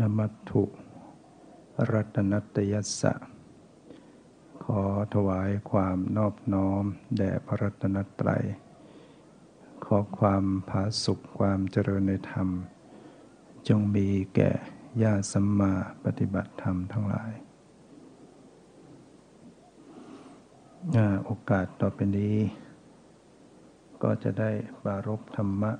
[0.00, 0.64] นมัตถุ
[1.92, 3.14] รัตนัตยัสสะ
[4.64, 4.82] ขอ
[5.14, 6.84] ถวายความนอบน้อม
[7.16, 8.44] แด่พระรัตนตรัย
[9.84, 12.48] ขอความผาสุขความเจริญในธรรม
[13.68, 14.50] จงมีแก่
[15.02, 15.72] ญาสัมมา
[16.04, 17.32] ปฏิบัติธรรมทั้งหลาย
[21.24, 22.36] โอกาสต่อไปนี้
[24.02, 24.50] ก็จะได้
[24.84, 25.72] บารบธรรมะ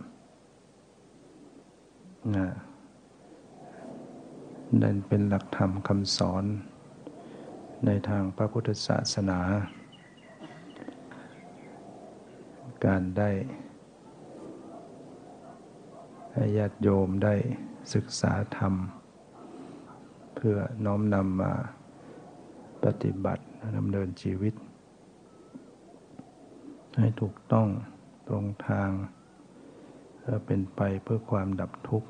[4.83, 6.45] นเป็นหลักธรรมคำสอน
[7.87, 9.41] ในทางพระพุทธศาสนา
[12.85, 13.31] การได้
[16.33, 17.35] ให้ญาติโยมได้
[17.95, 18.75] ศึกษาธรรม
[20.35, 21.53] เพื่อน้อมนำมา
[22.85, 23.43] ปฏิบัติ
[23.77, 24.55] ดำเนินชีวิต
[26.99, 27.69] ให้ถูกต้อง
[28.29, 28.91] ตรงทาง
[30.19, 32.09] เพื่อเป็นไปเพื่อความดับทุกข์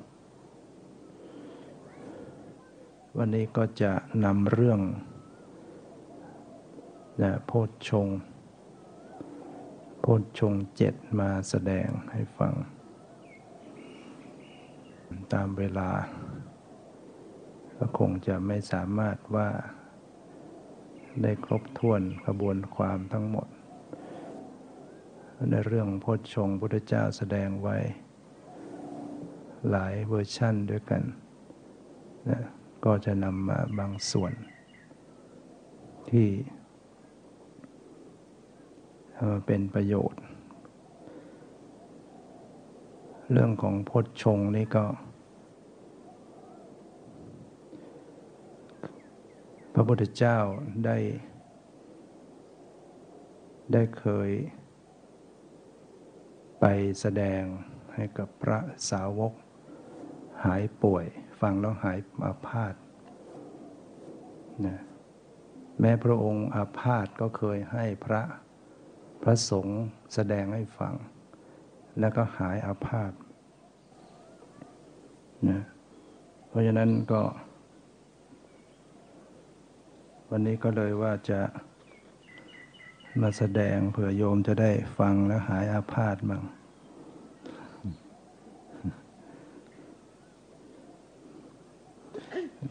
[3.18, 3.92] วันนี้ก็จะ
[4.24, 4.80] นำเรื่อง
[7.22, 8.08] นะโพชฌง
[10.00, 12.54] โพชฌงเจ็ดมาแสดงให้ฟัง
[15.32, 15.90] ตามเวลา
[17.78, 19.48] ก็คงจะไม่สามารถว่า
[21.22, 23.48] ได้ครบถ้วนกระบวนความทั้งหมด
[25.50, 27.76] ในเรื่องโพชฌงพุทธเจ้าแสดงไว้
[29.70, 31.02] หลายเวอร์ชั่นด้วยกัน
[32.30, 32.40] นะ
[32.84, 34.32] ก็จะนำมาบางส่วน
[36.10, 36.28] ที่
[39.46, 40.22] เป็นประโยชน์
[43.32, 44.84] เรื่องของพจชงนี่ก็
[49.74, 50.38] พระพุทธเจ้า
[50.84, 50.96] ได้
[53.72, 54.30] ได้เคย
[56.60, 56.64] ไป
[57.00, 57.42] แสดง
[57.94, 58.58] ให้กับพระ
[58.90, 59.32] สาวก
[60.44, 61.06] หายป่วย
[61.40, 62.74] ฟังแล้วหายอาพาธ
[64.66, 64.78] นะ
[65.80, 68.22] แม้พระองค์อาพาธก็เคยให้พระ
[69.22, 69.82] พระสงฆ์
[70.14, 70.94] แสดงให้ฟัง
[72.00, 73.12] แล้วก็หายอาพาธ
[75.48, 75.60] นะ
[76.48, 77.22] เพราะฉะนั้นก็
[80.30, 81.40] วันนี้ก็เลยว่าจะ
[83.20, 86.42] มาแสดงเผื่อโยมจะได้ฟังแล้วหายอาพาธบ้าง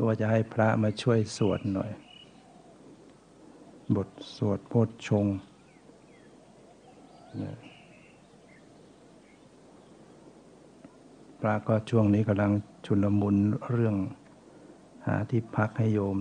[0.05, 1.91] ว่าจะให้พระมาช่วยสวดหน่อย
[3.95, 5.25] บทสวดโพชฌง
[11.39, 12.51] พระก็ช่วงนี้กำลัง
[12.85, 13.35] ชุลมุน
[13.71, 13.95] เรื่อง
[15.05, 16.17] หาที่พักให้โยม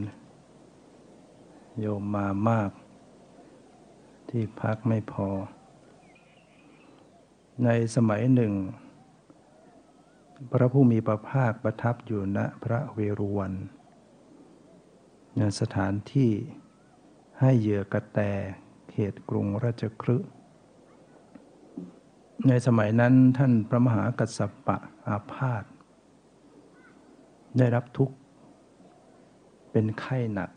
[1.81, 2.71] โยมมามาก
[4.31, 5.29] ที่พักไม่พอ
[7.65, 8.53] ในสมัยหนึ่ง
[10.51, 13.53] พระผู้มีพระภาคประทับอยู่ณพระเวรุวัน
[15.37, 16.31] ในสถานที่
[17.41, 18.21] ให้เหยื่อกระแต
[18.91, 20.17] เขตกรุงราชครึ
[22.49, 24.77] ในสมัยนั้นท่านพระมหากัสสปะ
[25.09, 25.65] อาพาธ
[27.59, 28.17] ได้รับทุกข์
[29.71, 30.51] เป็นไข้หนัก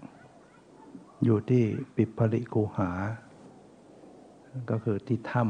[1.23, 1.63] อยู่ที่
[1.95, 2.91] ปิพลิกูหา
[4.69, 5.43] ก็คือที่ถ้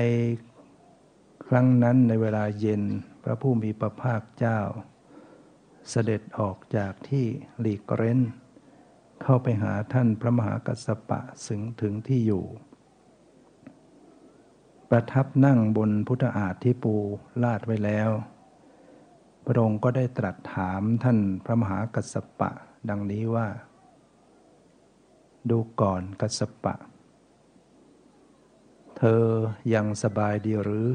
[1.51, 2.83] ครั้งนั้นในเวลาเย็น
[3.25, 4.61] พระผู้มีพระภาคเจ้า
[5.91, 7.27] เสด็จออกจากที่
[7.61, 8.21] หลีกเร้น
[9.23, 12.45] เข้าไปหาท่านพระมหากัสสปะสึงถึงที่อยู่
[14.91, 16.95] ประทับนั่งบนพุทธอาฏที่ปู
[17.43, 18.11] ลาดไว้แล้ว
[19.47, 22.51] พระองค์ก็ได้ตรัสถามท่านพระมหากัสสปะ
[22.89, 23.49] ดังนี้ว่า
[25.51, 26.75] ดูก่อนกัสสปะ
[28.99, 29.25] เธอ
[29.75, 30.89] ยังสบายดีหรือ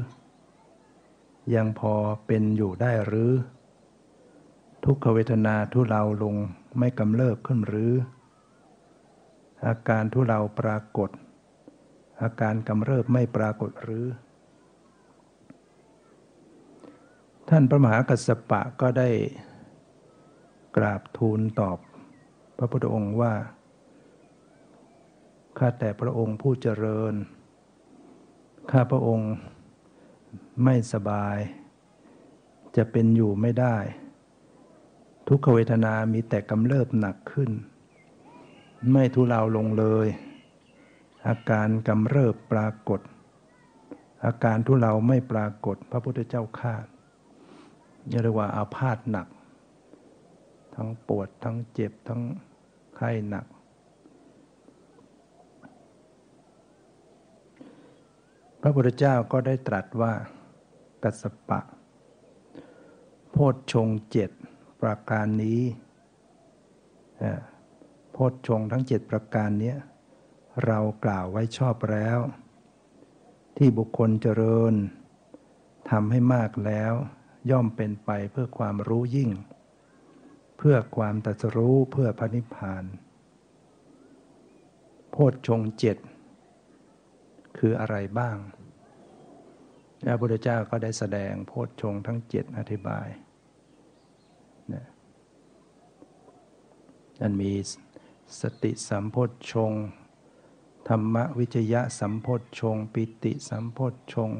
[1.54, 1.94] ยังพอ
[2.26, 3.30] เป็นอยู่ได้หรือ
[4.84, 6.34] ทุกขเวทนาทุเลาลง
[6.78, 7.92] ไม่กำเริบขึ้นหรือ
[9.66, 11.10] อาการทุเลาปรากฏ
[12.22, 14.06] อาการกำเริบไม่ปรากฏหรือ
[17.48, 19.08] ท่านพระมหากัสสปะก็ได้
[20.76, 21.78] กราบทูลตอบ
[22.56, 23.34] พระพุทธองค์ว่า
[25.58, 27.14] ข้าแต่พระองค์ผู้เจริญ
[28.70, 29.32] ข้าพระองค์
[30.62, 31.36] ไม่สบาย
[32.76, 33.76] จะเป็นอยู่ไม่ได้
[35.28, 37.50] ทุกขเวทนามีแต่กำเริบหนักขึ้น
[38.92, 40.06] ไม่ทุเลาลงเลย
[41.26, 43.00] อาการกำเริบปรากฏ
[44.24, 46.74] อาการทุเลาไม่ปรากฏ พระพุทธเจ้าข้า
[48.22, 49.28] เรียกว่าอาพาธหนัก
[50.74, 52.22] ทั้งปวดทั้งเจ็บทั้ง
[52.96, 53.46] ไข้หนัก
[58.60, 60.12] พระพุทธเจ้าก็ได้ตรัสว่า
[61.04, 61.60] กัสปะ
[63.30, 64.30] โพชฌงเจ็ด
[64.80, 65.62] ประการนี้
[68.12, 69.74] โพชฌงทั้งเจ็ดประการนี้
[70.66, 72.18] เรากล่าวไว้ชอบแล้ว
[73.56, 74.74] ที่บุคคลเจริญ
[75.90, 76.92] ทำให้มากแล้ว
[77.50, 79.30] ย่อมเป็นไปเพื่อความรู้ยิ่ง
[80.56, 82.84] เพื่อความตรัสรู้เพื่อพระนิพพาน
[85.10, 85.96] โพชฌงเจ็ด
[87.58, 88.36] คืออะไรบ้าง
[90.04, 93.08] พระพุทธเจ้าก็ได้แสดงโพชฌงทั้งเจ็ดอธิบาย
[94.72, 94.84] นะ
[97.22, 97.52] อันมี
[98.40, 99.72] สติสัมโพชฌง
[100.88, 104.30] ธรรมวิจยะสัมโพชฌงปิติสัมโพชฌง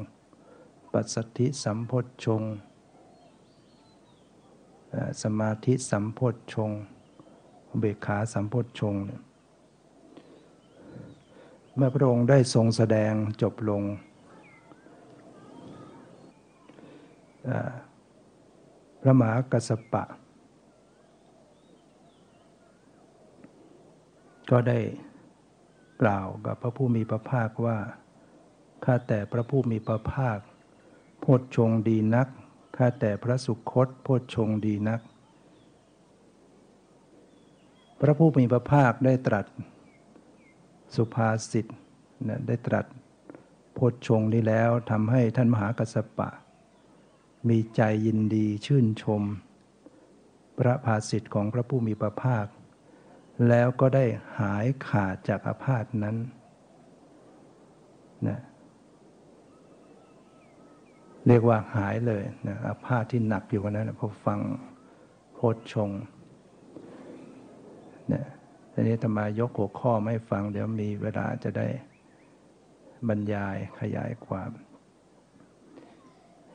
[0.93, 2.43] ปัสสติสัมโพชฌง
[5.23, 6.71] สมาธิสัมโพชฌง
[7.79, 8.95] เบขาสัมโพชฌง
[11.75, 13.83] เมื่อพระองค์ได้ทรงแสดงจบลง
[19.01, 20.03] พระมหากัสปะ
[24.51, 24.79] ก็ได้
[26.01, 27.77] กล่าวกับพระผู้มีพระภาคว่า
[28.85, 30.39] ข้าแต่พระผู้มีพระภาค
[31.19, 32.27] โพชฌงดีนัก
[32.77, 35.01] ข้าแต่พระสุคตโพชฌงดีนัก
[38.01, 39.45] พระผู้มีพระภาคได้ตรัส
[40.95, 41.65] สุภาษิต
[42.27, 42.85] นะได้ตรัส
[43.73, 46.29] โพชฌงนี้แล้วทำให้ท่านมหากัสปะ
[47.49, 49.23] มีใจยินดีชื่นชม
[50.59, 52.45] พระภาสิทธิ์ของพระผู้มีพระภาค
[53.49, 54.05] แล้วก็ได้
[54.39, 56.17] หายขาดจากอาพาธนั้น
[58.27, 58.39] นะ
[61.27, 64.39] เรียกว่าหายเลยนะอาพาธที่หนักอยู่วันนั้นพอฟัง
[65.33, 65.89] โพชชง
[68.13, 68.23] นะ
[68.71, 71.67] ทีนี้ธรรมายกหัวข้อไม่ฟัง เดี๋ยวมีเวลาจะได้
[73.07, 74.51] บรรยายขยายความ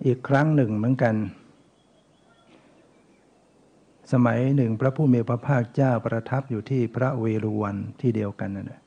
[0.06, 1.14] อีกครั้งหนึ่งเหมือนกัน
[4.12, 8.82] สมัยหนึ่งพระผู้มีพระภาคเจ้าประทับอยู่ที่พระเวรุวันที่เดียวกันนั่นแหละ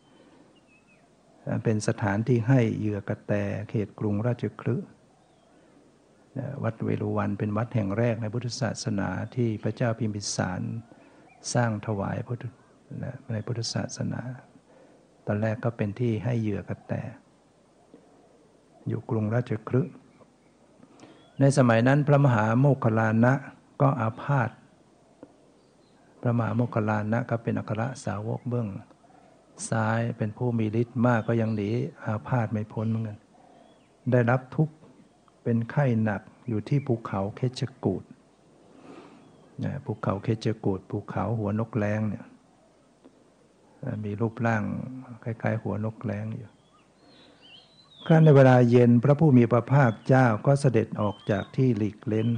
[1.63, 3.33] เป็นสถานที่ให้เหยื่อกระแต
[3.69, 4.75] เขตกรุงราชคลึ
[6.63, 10.61] วัดเวรุวันเป็นวัดแห่งแรกในพุทธศาสนาที่พระเจ้าพิมพิสาร
[11.53, 12.43] สร้างถวายพุทธ
[13.33, 14.21] ในพุทธศาสนา
[15.25, 16.93] ตอนแรกก็เป็นที่ให้เหยื่อกระแต
[18.87, 19.81] อยู่กรุงราชคลึ
[21.39, 23.33] ในสมัยนั้นพระมหาโมคคลานะ
[23.81, 24.49] ก็อาพาธ
[26.21, 28.67] พระมหาโมคคลานะก็เป็นอัครสาวกเบื้อง
[29.69, 31.69] ซ้ายเป็นผู้มีฤทธิ์มากก็ยังหนี
[32.05, 33.19] อาพาธไม่พ้นเหมือนกัน
[34.11, 34.75] ได้รับทุกข์
[35.43, 38.03] เป็นไข้หนักอยู่ที่ภูเขาเคชกูด
[39.85, 42.25] ภูเขาเคชกูดภูเขาหัวนกแรงเนี่ย
[44.05, 44.63] มีรูปร่าง
[45.23, 46.49] คล้ายๆ หัวนกแรงอยู่
[48.07, 52.29] ครั้นในเวลาเย็นพระผู้มีพระภาคเจ้าก็เสด็จออกจากที่หลีกเล้น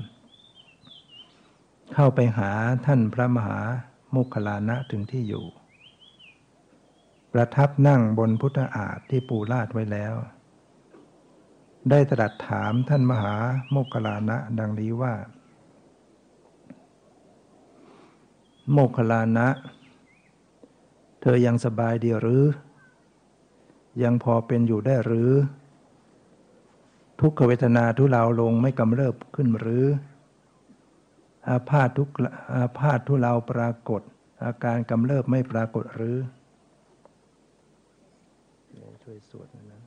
[1.94, 2.52] เข้าไปหา
[2.86, 3.60] ท่านพระมหา
[4.12, 5.46] โมคคลานะถึงที่อยู่
[7.34, 10.16] ประทับนั่งบนพุทธอาฏที่ปูลาดไว้แล้ว
[11.90, 13.36] ได้ตรัสถามท่านมหา
[13.72, 15.14] โมคคลานะดังนี้ว่า
[18.72, 19.48] โมคคลานะ
[21.22, 22.44] เธอยังสบายดีหรือ
[24.04, 25.32] ยังพอเป็นอยู่ได้หรือ
[27.20, 29.86] ทุกขเวทนาทุเลาลงไม่กำเริบขึ้นหรือ
[31.50, 32.10] อาพาธทุก
[32.56, 34.02] อาพาธทุเลาปรากฏ
[34.44, 36.18] อาการกำเริบไม่ปรากฏหรือ
[39.04, 39.82] ช่วยสวดนะ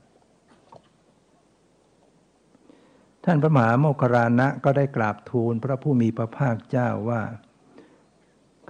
[3.24, 7.22] ท่านพระมหาโมคคารานะก็ได้กราบทูลพระผู้มีพระภาคเจ้าว่า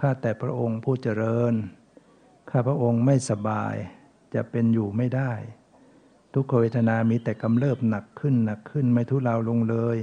[0.00, 1.54] ข้าแต่พระองค์ผู้เจริญ
[2.50, 3.74] ข้าพระองค์ไม่สบาย
[4.34, 5.32] จะเป็นอยู่ไม่ได้
[6.34, 9.96] ทุกขเวทนามีแต่กำเริบหนักขึ้นหนักขึ้นไม่ทุเลาลงเลย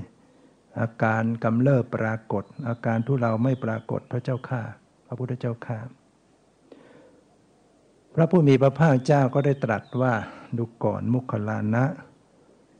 [0.80, 4.62] อาการกำเริบปรากฏ อาการทุเลาไม่ปรากฏพระเจ้าข้า
[5.08, 5.80] พระพุทธเจ้าข้า
[8.14, 10.14] พระผู้มีพระภาคเจ้าก็ได้ตรัสว่า
[10.58, 11.86] ดูก่อนมุขลานะ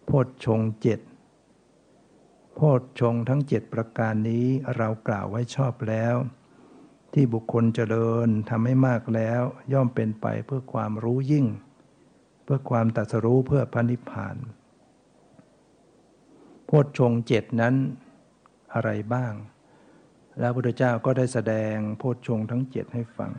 [0.06, 1.00] โพชฌงเจ็ด
[2.56, 4.46] โพชฌงทั้งเจ็ดประการนี้
[4.78, 6.16] เรากล่าวไว้ชอบแล้ว
[7.18, 9.42] ที่บุคคลเจริญทำให้มากแล้ว
[9.74, 11.46] ย่อมเป็นไปเพื่อความรู้ยิ่ง
[12.44, 14.36] เพื่อความตัดสรู้เพื่อพระนิพพาน
[16.66, 17.76] โพชฌงเจ็ดนั้น
[18.74, 19.34] อะไรบ้าง
[20.40, 23.32] แล้วพระพุทธเจ้าก็ได้แสดงโพชฌงทั้งเจ็ดให้ฟัง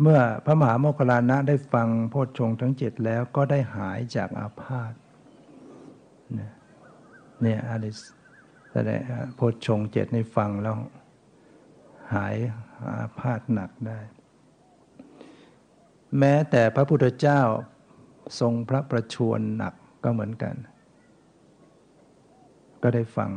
[0.00, 4.92] เมื่อพระมหาโมคคลานะได้ฟังโพชฌงทั้งเจ็ดแล้วก็ได้หายจากอาพาธ
[6.40, 6.59] นะ
[7.42, 7.98] เนี่ยอริส
[8.72, 9.00] แสดง
[9.36, 10.76] โพชงเจ็ดในฟังแล้ว
[12.14, 12.36] หาย
[12.86, 13.98] อาพาธหนักได้
[16.18, 17.42] แม้แต่พระพุทธเจ้า
[18.40, 20.54] ทรงพระประชวรหนักก็เหมือนกัน
[22.82, 23.30] ก็ได้ฟัง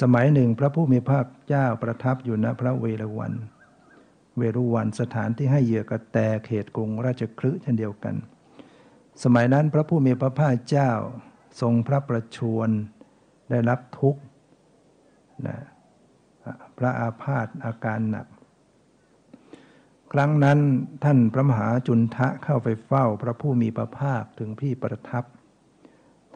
[0.00, 3.32] สมัยหนึ่งพระผู้มีพระเจ้าประทับอยู่ณพระเวฬวัน
[4.36, 8.14] เวรุวันสถานที่ให้เหยื่อกระแตเขตกรุงราชคลึเช่นเดียวกัน
[9.24, 10.90] สมัยนั้นพระผู้มีพระภาคเจ้า
[11.60, 12.70] ทรงพระประชวร
[13.50, 14.20] ได้รับทุกข์
[15.46, 15.58] นะ
[16.78, 18.26] พระอาพาธอาการหนัก
[20.12, 20.58] ครั้งนั้น
[21.04, 25.24] ท่านพระมหาจุนทะเข้าไปเฝ้าพระผู้มีพระภาคถึงพี่ประทับ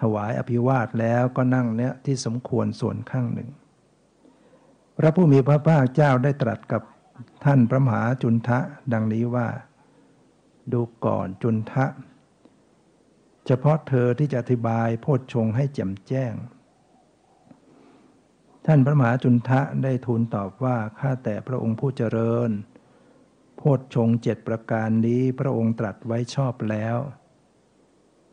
[0.01, 3.51] ถวายอภิวาทแล้วก็นั่งเนี้ยที่สมควรส่วนข้างหนึ่ง
[4.99, 6.83] พระผู้มีพระภาคเจ้าได้ตรัสกับ
[7.45, 8.59] ท่านพระมหาจุนทะ
[8.93, 9.49] ดังนี้ว่า
[10.73, 11.85] ดูก่อนจุนทะ
[13.53, 16.35] เฉพาะเธอที่จะอธิบายโพชฌงให้แจ่มแจ้ง
[18.67, 22.51] ท่านพระมหาจุนทะได้ทูลตอบว่าข้าแต่พระองค์ผู้เจริญ
[23.57, 26.97] โพชฌงเจ็ดประการนี้พระองค์ตรัสไว้ชอบแล้ว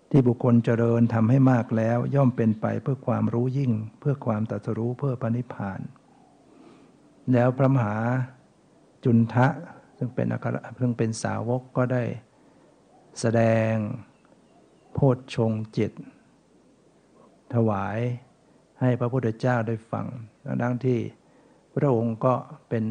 [0.10, 5.80] ที่บุคคลเจริญทำให้มากแล้วย่อมเป็นไปเพื่อความรู้ยิ่ง เพื่อความตรัสรู้เพื่อปณิพาน
[7.34, 7.98] แล้วพระมหา
[9.04, 9.48] จุนทะ
[9.98, 12.04] ซึ่งเป็นอัครซึ่งเป็นสาวกก็ได้
[13.20, 13.74] แสดง
[15.00, 15.92] โพชฌงเจ็ด
[17.54, 17.98] ถวาย
[18.80, 20.06] ให้พระพุทธเจ้าได้ฟัง
[20.62, 21.00] ดังที่
[21.76, 22.34] พระองค์ก็
[22.70, 22.84] เป็น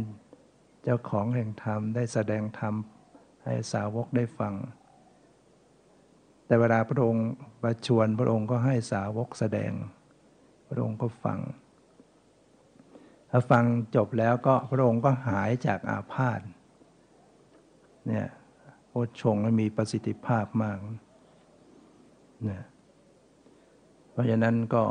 [0.83, 2.75] เจ้าของแห่งธรรมได้แสดงธรรม
[3.45, 4.55] ให้สาวกได้ฟัง
[6.47, 7.29] แต่เวลาพระองค์
[7.63, 9.73] ประชวนพระองค์ก็ให้สาวกแสดง
[10.71, 11.39] พระองค์ก็ฟัง
[13.31, 13.65] ถ้าฟัง
[13.97, 16.41] จบแล้วก็พระองค์ก็หายจากอาพาธ
[18.07, 18.27] เนี่ย
[18.89, 20.79] โอชงมีประสิทธิภาพมาก
[22.49, 22.61] นะ
[24.11, 24.85] เพราะฉะนั้นก็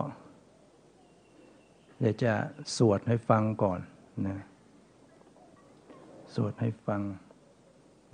[2.00, 2.34] เดี๋ยวจะ
[2.78, 3.80] สวดให้ฟังก่อน
[4.28, 4.38] นะ
[6.36, 7.02] สวดให้ฟัง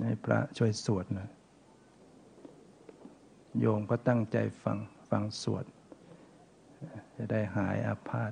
[0.06, 1.30] ให้พระช่วยสวดนะ
[3.60, 4.78] โยมก็ตั้งใจฟัง
[5.10, 5.66] ฟังสวด
[7.16, 8.32] จะได้หายอาพาธ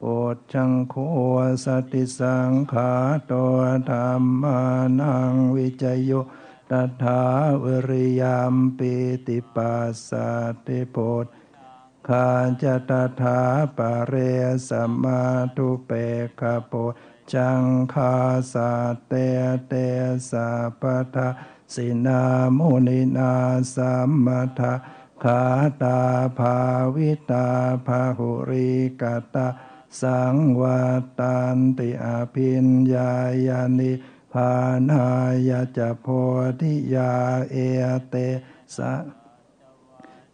[0.00, 0.16] ปุ
[0.52, 0.94] จังโค
[1.64, 2.92] สติสังขา
[3.26, 3.32] โต
[3.90, 4.60] ธรรมา
[5.00, 6.10] นังวิจโย
[6.70, 7.22] ตถา
[7.62, 8.94] วริยามปิ
[9.26, 10.10] ติปัสส
[10.66, 11.26] ติโพธ
[12.08, 12.28] คา
[12.62, 13.40] จะตถา
[13.76, 14.14] ปะเร
[14.68, 14.70] ส
[15.02, 15.20] มา
[15.56, 15.90] ตุเป
[16.40, 16.72] กโป
[17.34, 17.64] จัง
[17.94, 18.14] คา
[18.52, 18.70] สา
[19.06, 19.12] เต
[19.66, 19.72] เต
[20.30, 20.48] สะ
[20.80, 21.28] ปะทะ
[21.74, 22.22] สินา
[22.56, 23.32] มุนินา
[23.74, 24.74] สัมมาทะ
[25.22, 25.42] ขา
[25.82, 26.00] ตา
[26.38, 26.56] ภา
[26.94, 27.46] วิตา
[27.86, 29.02] ภาหุริก
[29.34, 29.46] ตา
[30.00, 30.80] สังวา
[31.18, 33.10] ตันติอภินญา
[33.46, 33.92] ญานิ
[34.32, 34.52] พา
[34.88, 35.04] นา
[35.48, 36.06] ยาจโพ
[36.60, 37.12] ธิยา
[37.50, 37.56] เอ
[38.08, 38.14] เต
[38.76, 38.94] สะ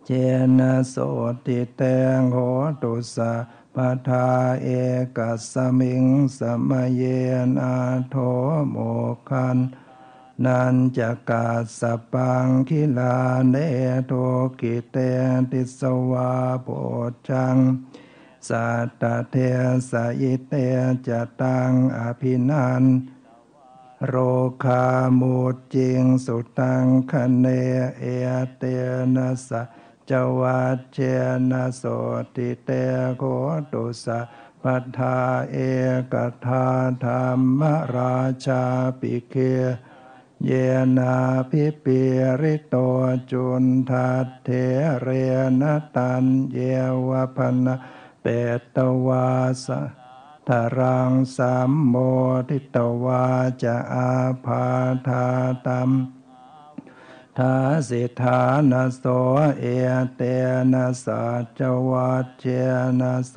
[0.05, 0.11] เจ
[0.59, 0.97] นะโส
[1.47, 1.83] ติเต
[2.19, 2.39] งโห
[2.83, 3.33] ตุสะ
[3.75, 3.77] ป
[4.09, 4.29] ทา
[4.63, 4.69] เอ
[5.17, 6.05] กัสมิง
[6.37, 7.03] สมเย
[7.57, 7.75] นา
[8.09, 8.15] โท
[8.71, 8.77] โม
[9.29, 9.59] คัน
[10.45, 11.83] นันจะกาส
[12.13, 13.17] ปังคิลา
[13.51, 13.57] เน
[14.07, 14.13] โท
[14.61, 14.97] กิเต
[15.51, 15.81] ติส
[16.11, 16.31] วา
[16.63, 16.69] โป
[17.29, 17.57] จัง
[18.49, 19.37] สัตตเท
[19.91, 20.55] สยิเต
[21.09, 22.85] จะตังอภินัน
[24.07, 24.15] โร
[24.65, 24.85] คา
[25.21, 25.37] มุ
[25.75, 27.47] จิงสุตังคเน
[27.99, 28.05] เอ
[28.57, 28.63] เต
[29.15, 29.63] นะสะ
[30.11, 30.99] จวัตเจ
[31.51, 31.83] นะโส
[32.35, 32.71] ติเต
[33.17, 33.23] โค
[33.73, 34.21] ตุสะ
[34.63, 35.19] ปัฏฐา
[35.53, 35.57] เอ
[36.13, 36.15] ก
[36.47, 36.67] ทา
[37.05, 37.27] ธรร
[37.59, 37.61] ม
[37.97, 38.63] ราชา
[39.01, 39.35] ปิเค
[40.45, 40.51] เย
[40.99, 41.17] นา
[41.51, 42.01] พิปิ
[42.41, 42.77] ริโต
[43.31, 44.49] จุนทัตเท
[45.01, 45.09] เร
[45.61, 45.63] น
[45.97, 46.59] ตันเย
[47.09, 47.77] วพนะ
[48.26, 48.31] เป
[48.76, 49.28] ตวา
[49.64, 49.81] สะ
[50.49, 51.95] ทารังสัมโม
[52.49, 53.25] ทิตวา
[53.62, 54.12] จะอา
[54.45, 54.66] ภา
[55.07, 55.26] ธา
[55.66, 55.90] ตัม
[57.38, 57.54] ทา
[57.88, 58.40] สิทา
[58.71, 59.04] นาโส
[59.59, 59.64] เอ
[60.14, 60.21] เต
[60.73, 61.25] นะสั
[61.59, 62.45] จวัตเจ
[63.00, 63.35] นะโส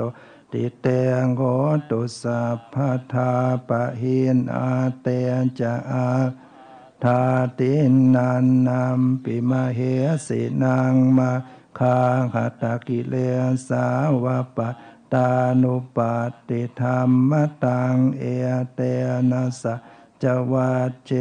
[0.52, 0.88] ติเต
[1.24, 1.42] งโก
[1.90, 2.76] ตุสัพพ
[3.14, 3.32] ทา
[3.68, 5.08] ปะหินอาเต
[5.60, 6.10] จะอา
[7.04, 7.22] ทา
[7.60, 7.74] ติ
[8.16, 9.80] นันนามปิมาเห
[10.28, 11.32] สินังมา
[11.80, 12.00] คา
[12.34, 13.16] หัตกิเล
[13.70, 13.88] สา
[14.24, 14.70] วะปะ
[15.14, 15.30] ตา
[15.62, 17.32] นุปัตติธรรม
[17.64, 18.24] ตังเอ
[18.74, 18.80] เต
[19.32, 19.76] นะสะ
[20.24, 21.12] จวัตเจ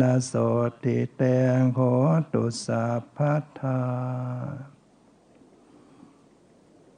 [0.00, 0.32] นะโส
[0.82, 1.22] ติเต
[1.58, 1.80] งโห
[2.32, 3.80] ตุสัพพทธา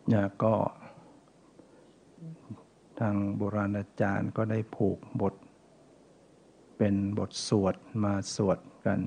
[0.09, 0.57] เนี่ยก็
[2.99, 5.35] ทางโบราณอาจารย์ก็ได้ผูกบท
[6.77, 9.01] เป็นบทสวดมาสวดกัน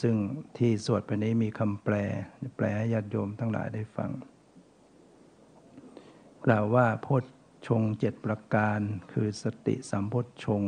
[0.00, 0.16] ซึ่ง
[0.58, 1.94] ที่สวดไปนี้มีคำแปล
[2.56, 4.10] แปลให้ญาติโยมทั้งหลายได้ฟัง
[6.46, 7.24] กล่าวว่าโพช
[7.66, 8.80] ฌงค์เจ็ดประการ
[9.12, 10.62] คือสติสัมโพชฌงค์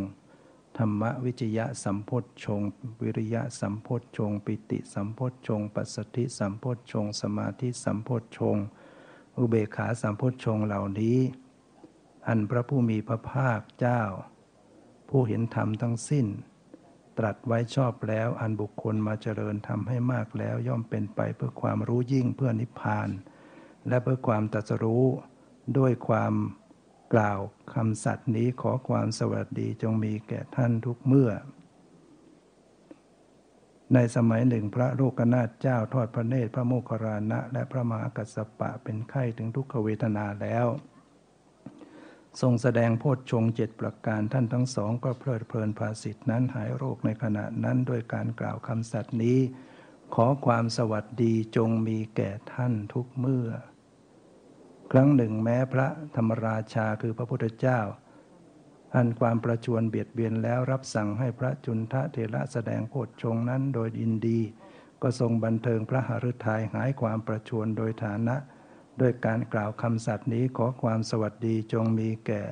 [0.78, 2.60] ธรรมวิจยะสัมโพชฌงค์
[3.02, 8.56] วิริยะสัมโพชฌงค์ ปีติสัมโพชฌงค์ ปัสสัทธิสัมโพชฌงค์ สมาธิสัมโพชฌงค์
[9.36, 11.18] อุเบกขาสัมโพชฌงค์เหล่านี้
[12.26, 14.02] อันพระผู้มีพระภาคเจ้า
[15.08, 16.26] ผู้เห็นธรรมทั้งสิ้น
[17.18, 23.08] ตรัสไว้ชอบแล้วอันบุคคลมาเจริญทำให้มากแล้วย่อมเป็นไปเพื่อความรู้ยิ่งเพื่อนิพพาน
[23.88, 25.04] และเพื่อความตัสรู้
[25.78, 26.34] ด้วยความ
[27.14, 27.40] กล่าว
[27.74, 31.30] คำสัตย์นี้ขอความสวัสดีจงมีแก่ท่านทุกเมื่อ
[33.94, 40.66] ในสมัยหนึ่งพระโลกนาถเจ้าทอดพระเนตรพระโมคคัลลานะ และพระมหากัสสปะเป็นไข้ถึงทุกขเวทนาแล้ว
[42.40, 49.38] ทรงแสดงโพชฌงเจ็ดประการท่านทั้งสองก็เพลิดเพลินภาสิทธินั้นหายโรคในขณะนั้นด้วยการกล่าวคำสัตย์นี้
[50.14, 53.48] ขอความสวัสดีจงมีแก่ท่านทุกเมื่อ
[54.92, 57.80] ครั้งหนึ่งแม้พระธรรมราชาคือพระพุทธเจ้า
[58.94, 64.40] อันความประชวนเบียดเบียนแล้วรับสั่งให้พระจุนทะเทระแสดงโพชฌงนั้นโดยอินดี
[65.02, 68.36] ก็ทรงบันเทิงพระหฤทัยหายความประชวนโดยฐานะ
[69.00, 72.42] ด้วยการกล่าวคำสัตย์นี้ขอความสวัสดีจงมีแก่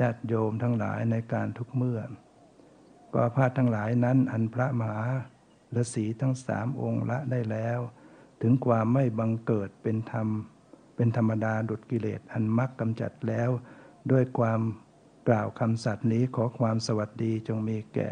[0.00, 2.00] ญาติโยมทั้งหลายในการทุกเมื่อ
[3.14, 5.02] ก็พาทั้งหลายนั้นอันพระมหา
[5.76, 7.78] ฤาษีทั้งสามองค์ละได้แล้ว
[8.42, 10.28] ถึงความไม่บังเกิดเป็นธรรม
[10.96, 13.50] เป็นธรรมดาดุดกิเลสอันมักกำจัดแล้ว
[14.10, 14.60] ด้วยความ
[15.28, 18.08] กล่าวคำสัตย์นี้ขอความสวัสดีจงมีแก่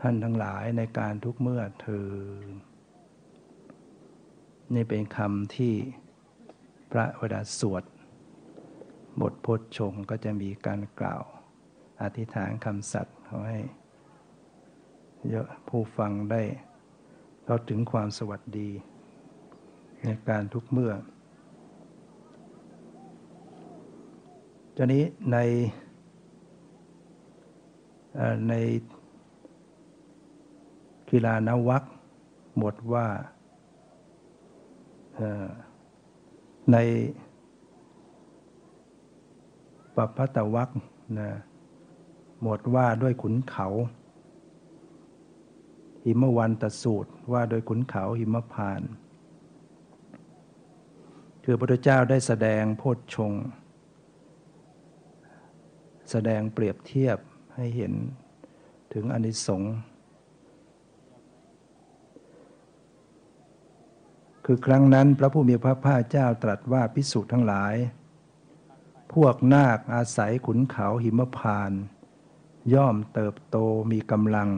[0.00, 2.08] ท่านทั้งหลายในการทุกเมื่อเธอ
[4.74, 5.74] นี่เป็นคำที่
[6.90, 7.84] พระวดาสวด
[9.20, 11.22] บทพจชงก็จะมีการกล่าว
[12.02, 13.60] อธิษฐานคำสัตย์ขอให้
[15.28, 16.42] เยอะผู้ฟังได้
[17.44, 18.70] เขาถึงความสวัสดี
[20.02, 20.92] ในการทุกเมื่อ
[24.76, 25.38] ตอนนี้ใน
[28.48, 28.54] ใน
[31.10, 31.84] กีฬานวัก
[32.58, 33.06] หมดว่า
[36.72, 36.76] ใน
[39.96, 40.70] ปพัตวัก
[41.18, 41.30] นะ
[42.42, 43.66] หมดว่าด้วยขุนเขา
[46.04, 48.82] หิมวันตสูตรว่าโดยขุนเขาหิมพาน
[51.44, 53.32] คือพระเจ้าได้แสดงโพชฌง
[56.10, 57.18] แสดงเปรียบเทียบ
[57.54, 57.92] ให้เห็น
[58.92, 59.74] ถึงอนิสงส์
[64.50, 67.74] คือครั้งนั้นพระผู้มีพระภาคเจ้าตรัสว่าพิสุทั้งหลาย
[69.12, 71.72] พวกนาคอาศัยขุนเขาหิมพาน
[72.74, 73.56] ย่อมเติบโต
[73.92, 74.50] มีกำลัง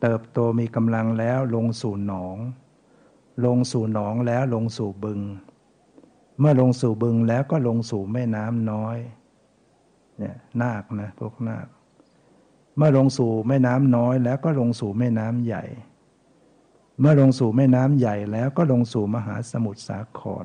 [0.00, 2.36] เติบโตมีกำลังแล้วลงสู่หนอง
[3.44, 5.20] ลงสู่หนองแล้วลงสู่บึง
[6.38, 8.96] เมื่อลงสู่บึงแล้วก็ลงสู่แม่น้ำน้อย
[10.18, 11.66] เนี่ยนาคนะพวกนาค
[12.76, 15.64] เมื่อลงสู่แม่น้ำน้อยแล้วก็ลงสู่แม่น้ำใหญ่
[17.00, 20.44] เมื่อลงสู่แม่น้ำใหญ่แล้วก็ลงสู่มหาสมุทรสาคร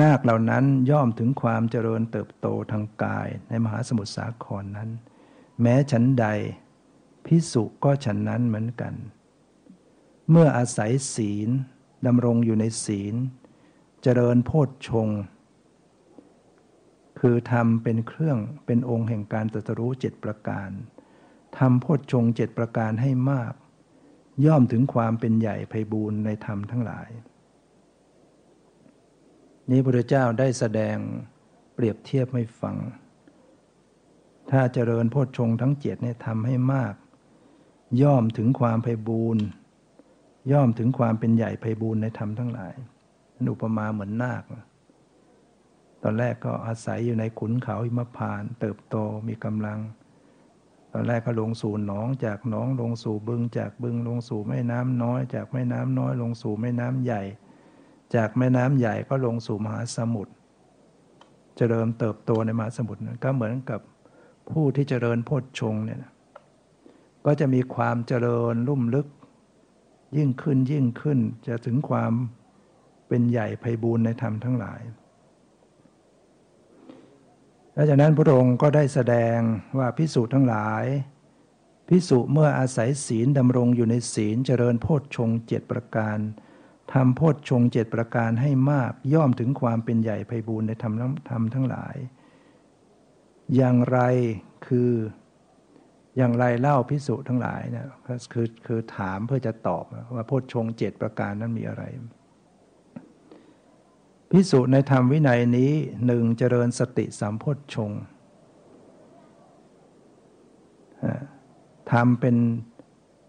[0.00, 4.90] นาคเหล่านั้นย่อมถึงความเจริญเติบโตทางกายในมหาสมุทรสาครนั้น
[5.62, 6.26] แม้ฉันใด
[7.26, 8.94] พิสุก็ฉันนั้นเหมือนกัน
[10.30, 11.48] เมื่ออาศัยศีล
[12.06, 13.14] ดำรงอยู่ในศีล
[14.02, 15.08] เจริญโพชฌง
[17.20, 20.70] คือทำเป็นเครื่องเป็นองค์แห่งการตรัสรู้เจ็ดประการ
[21.58, 23.52] ทำโพชฌงเจ็ดประการให้มาก
[24.46, 27.08] ย่อมถึงความเป็นใหญ่ไพบูรณ์ในธรรมทั้งหลาย
[29.70, 30.96] นี้พระเจ้าได้แสดง
[31.74, 32.76] เปรียบเทียบให้ฟัง
[34.50, 36.94] ถ้าเจริญโพชฌงทั้งเจ็ดเนี่ยทำให้มาก
[38.02, 39.44] ย่อมถึงความไพบูรณ์
[40.52, 42.74] ย่อมถึงความเป็นใหญ่ไพบูรณ์ในธรรมทั้งหลาย
[43.46, 44.42] นุปมาเหมือนนาค
[46.02, 48.96] ตอนแรกก็อาศัยอยู่ในขุนเขาหิมพาน เติบโต
[49.28, 49.78] มีกำลัง
[50.92, 57.22] ตอนแรกก็ลงสู่หนองจากหนองลงสู่บึง จากบึงลงสู่แม่น้ำน้อย จากแม่น้ำน้อย ลงสู่แม่น้ำใหญ่
[58.14, 60.32] จากแม่น้ำใหญ่ก็ลงสู่มหาสมุทร
[61.56, 63.80] เจริญเติบโตในมหาสมุทรก็เหมือนกับ
[64.50, 66.00] ผู้ที่เจริญโพชฌงเนี่ย
[67.26, 69.06] ก็จะมีความเจริญลุ่มลึก
[70.16, 72.12] ยิ่งขึ้นยิ่งขึ้นจะถึงความ
[73.08, 74.80] เป็นใหญ่ไพบูรณ์ในธรรมทั้งหลาย
[77.78, 79.38] และจากนั้นพระองค์ก็ได้แสดง
[79.78, 80.84] ว่าพิสูจน์ทั้งหลาย
[81.88, 86.18] พิสุเมื่ออาศัยศีลดำรงอยู่ในศีลเจริญโพชฌงเจ็ดประการ
[86.92, 90.94] ทำโพชฌงเจ็ดประการให้มากย่อมถึงความเป็นใหญ่ไพบูรณ์ในธรรม
[91.30, 91.96] ธรรมทั้งหลาย
[93.56, 93.98] อย่างไร
[94.66, 94.92] คือ
[96.16, 97.86] อย่างไรเล่าพิสุทั้งหลายเนี่ย
[98.32, 101.84] คือคือถามเพื่อจะตอบว่าโพชฌงเจ็ดประการนั้นมีอะไร
[104.30, 105.72] พิสุในธรรมวินัยนี้
[106.06, 107.92] หนึ่งเจริญสติสัมโพชฌง
[111.92, 112.36] ทำเป็น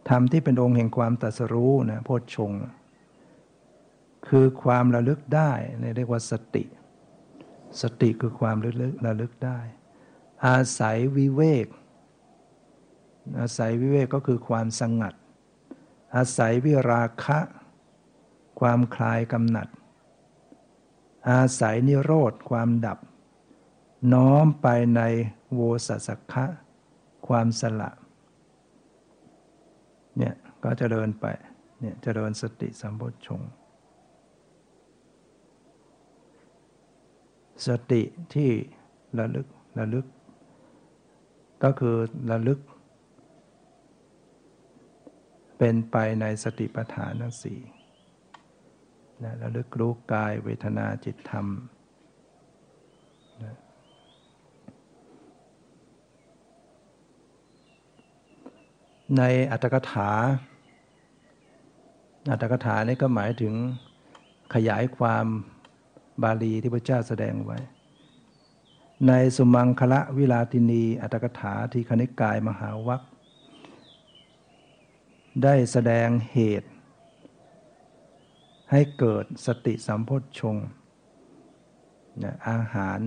[0.09, 2.51] ธรรมที่เป็นองค์แห่งความตรัสรู้นะโพชฌง
[4.27, 5.51] คือความระลึกได้
[5.95, 6.63] เรียกว่าสติ
[7.81, 9.59] สติคือความระลึกระลึกได้
[10.47, 11.67] อาศัยวิเวก
[13.39, 15.13] อาศัยวิเวกก็คือความสงัด
[16.15, 17.39] อาศัยวิราคะ
[18.59, 19.67] ความคลายกำหนัด
[21.27, 22.99] อาศัยนิโรธความดับ
[24.13, 25.01] น้อมไปใน
[25.53, 26.45] โวสัสคะ
[27.27, 27.91] ความสละ
[30.17, 31.25] เนี่ยก็จเจริญไป
[31.79, 33.41] เนี่ยจเจริญสติสัมปชง
[37.67, 38.01] สติ
[38.34, 38.51] ที่
[39.19, 39.47] ระลึก
[39.79, 40.05] ระลึก
[41.63, 41.95] ก็คือ
[42.32, 42.60] ระลึก
[45.58, 47.60] เป็นไปในสติปัฏฐานทั้งสี่
[49.23, 51.47] นะระลึกรู้กายเวทนาจิตธรรม
[53.43, 53.55] นะ
[59.17, 60.12] ในอัตถกถา
[62.32, 63.53] อัตถกถานี่ก็หมายถึง
[64.53, 65.25] ขยายความ
[66.23, 67.58] บาลีที่พระเจ้าแสดงไว้
[69.08, 73.01] ในสุมังคละวิลาตินี อัตถกถาที่คณิกายมหาวัค
[75.43, 76.69] ได้แสดงเหตุ
[78.71, 80.58] ให้เกิดสติสัมโพชฌง
[82.23, 82.99] นะอาหาร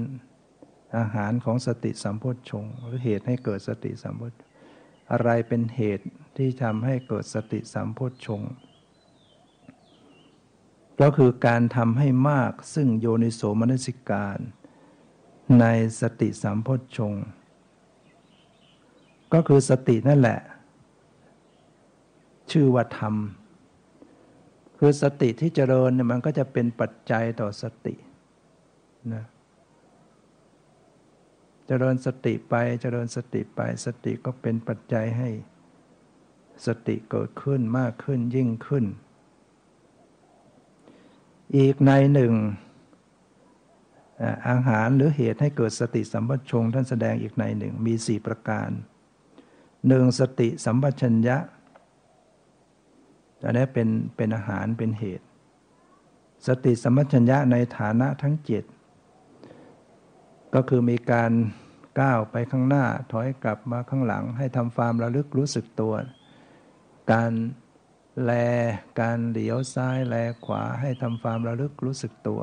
[0.97, 4.33] อาหารของสติสัมโพชฌงหรือเหตุให้เกิดสติสัมโพช
[5.13, 8.43] อะไรเป็นเหตุที่ทำให้เกิดสติสัมโพชฌง
[11.01, 14.39] ก็คือการทำให้มากซึ่งโยนิโสมนสิการ
[15.61, 15.65] ใน
[16.01, 17.15] สติสัมโพชฌง
[19.33, 20.41] ก็คือสตินั่นแหละ
[22.51, 23.15] ชื่อว่าธรรม
[24.85, 27.95] คือสติที่เจริญเนี่ยมันก็จะเป็นปัจจัยต่อสติ
[29.13, 29.25] นะ
[31.67, 35.31] เจริญสติไปเจริญสติไป สติก็เป็นปัจจัยให้
[36.67, 38.85] สติเกิดขึ้นมากขึ้นยิ่งขึ้น
[41.57, 42.35] อีกในหนึ่ง
[44.49, 48.71] อาหารหรือเหตุให้เกิดสติสัมปชงท่านแสดงอีกในหนึ่งมีสี่ประการ
[49.89, 51.39] หนึ่งสติสัมปชัญญะ
[53.45, 55.27] อันนี้เป็นเป็นอาหารเป็นเหตุ
[56.47, 58.65] สติสมัชัญญะในฐานะทั้งเจ็ด
[60.55, 61.33] ก็คือมีการ
[62.01, 65.95] ก้าวไปข้างหน้าถอยกลับมาข้างหลัง ให้ทำความระลึกรู้สึกตัว
[67.13, 67.33] การ
[68.23, 68.33] แล
[69.01, 72.43] การเหลียวซ้ายแลขวาให้ทำความระลึกรู้สึกตัว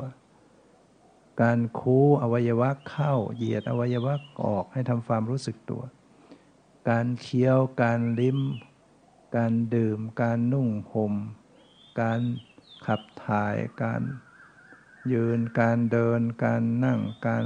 [1.42, 5.82] การคูอวัยวะเข้าเหยียดอวัยวะออกให้ทำความรู้สึกตัว
[6.90, 8.38] การเคี้ยวการลิ้ม
[9.36, 11.14] การดื่ม การนุ่งห่ม
[12.00, 12.20] การ
[12.86, 14.02] ขับถ่าย การ
[15.12, 17.44] ยืน การเดิน การนั่ง การ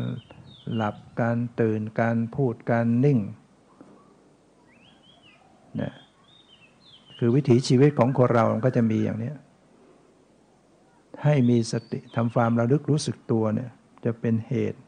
[0.74, 3.18] หลับ การตื่น การพูด การนิ่ง
[5.80, 5.92] นะ
[7.18, 9.32] คือวิถีชีวิตของคนเราก็จะมีอย่างนี้
[11.24, 13.70] ให้มีสติทำความระลึกรู้สึกตัวเนี่ย
[14.04, 14.80] จะเป็นเหตุ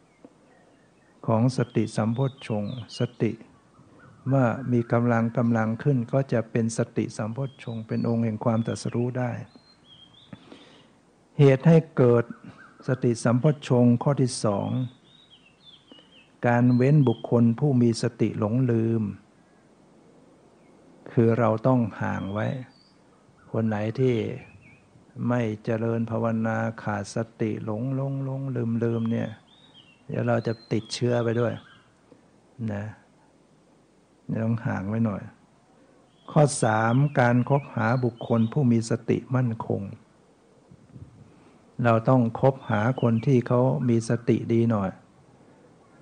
[1.26, 2.64] ของสติสัมโพชฌง
[2.98, 3.32] สติ
[4.28, 9.30] เมื่อมีกำลังกำลังขึ้นก็จะเป็นสติสัมโพชฌงเป็นองค์แห่งความตรัสรู้ได้
[11.38, 12.24] เหตุให้เกิด
[12.88, 14.68] สติสัมโพชฌงข้อที่สอง
[16.46, 19.02] การเว้นบุคคลผู้มีสติหลงลืม
[21.12, 22.46] คือเราต้องห่างไว้
[23.52, 24.16] คนไหนที่
[25.28, 29.28] ไม่เจริญภาวนาขาดสติหลงหลงหลงลืมลืมเนี่ย
[30.06, 31.52] เดี๋ยวเราจะติดเชื้อไปด้วย
[32.72, 32.84] นะ
[34.44, 35.22] ต้องห่างไว้หน่อย
[36.30, 39.82] ข้อสามการคบหาบุคคลผู้มีสติมั่นคง
[41.84, 44.90] เราต้องคบหาคนที่เขามีสติดีหน่อย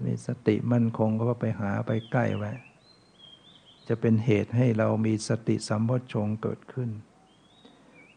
[0.05, 2.53] มีสติมั่นคงก็ไปหาไปใกล้ไว้
[3.89, 6.91] จะเป็นเหตุให้เรามีสติสัมโพชงเกิดขึ้น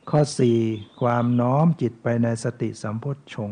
[0.09, 0.59] ข้อสี่
[1.01, 3.51] ความน้อมจิตไปในสติสัมโพชง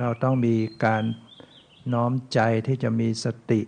[0.00, 0.54] เราต้องมี
[0.84, 1.04] การ
[1.94, 3.62] น้อมใจที่จะมีสติ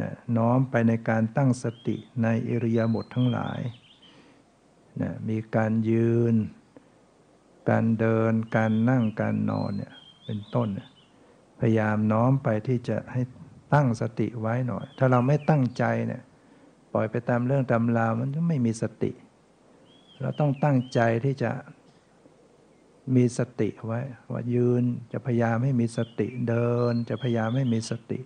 [0.00, 3.60] นะน้อมไปในการตั้งสติในอิริยาบถททั้งหลาย
[5.02, 6.34] นะมีการยืน
[7.70, 9.92] การเดิน การนั่ง การนอนเนี่ย
[10.24, 10.68] เป็นต้น
[11.60, 13.22] พยายามน้อมไปที่จะให้
[13.74, 16.22] ตั้งสติไว้หน่อย ถ้าเราไม่ตั้งใจเนี่ย
[16.92, 19.12] ปล่อยไปตามเรื่องตามราวมันจะไม่มีสติ
[20.20, 21.50] เราต้องตั้งใจที่จะ
[23.16, 24.00] มีสติไว้
[24.32, 28.18] ว่ายืนจะพยายามให้มีสติเดิน จะพยายามให้มีสติ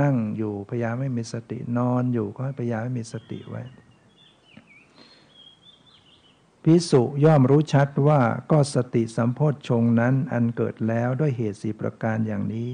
[0.00, 3.62] นั่งอยู่พยายามไม่มีสตินอนอยู่ก็ให้พยายามให้มีสติไว้
[6.62, 12.68] พิสุย่อมรู้ชัดว่าก็สติสัมโพชฌงนั้นอันเกิดแล้วด้วยเหตุสีประการอย่างนี้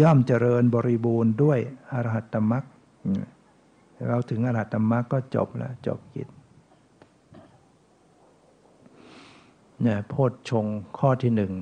[0.00, 1.58] ย่อมเจริญบริบูรณ์ด้วย
[1.92, 2.64] อรหัตตมรัก
[4.08, 6.28] เราถึงอรหัตตมรักก็จบแล้วจบกิจ
[9.82, 10.66] เนี่ยโพชฌง
[10.98, 11.52] ข้อที่หนึ่ง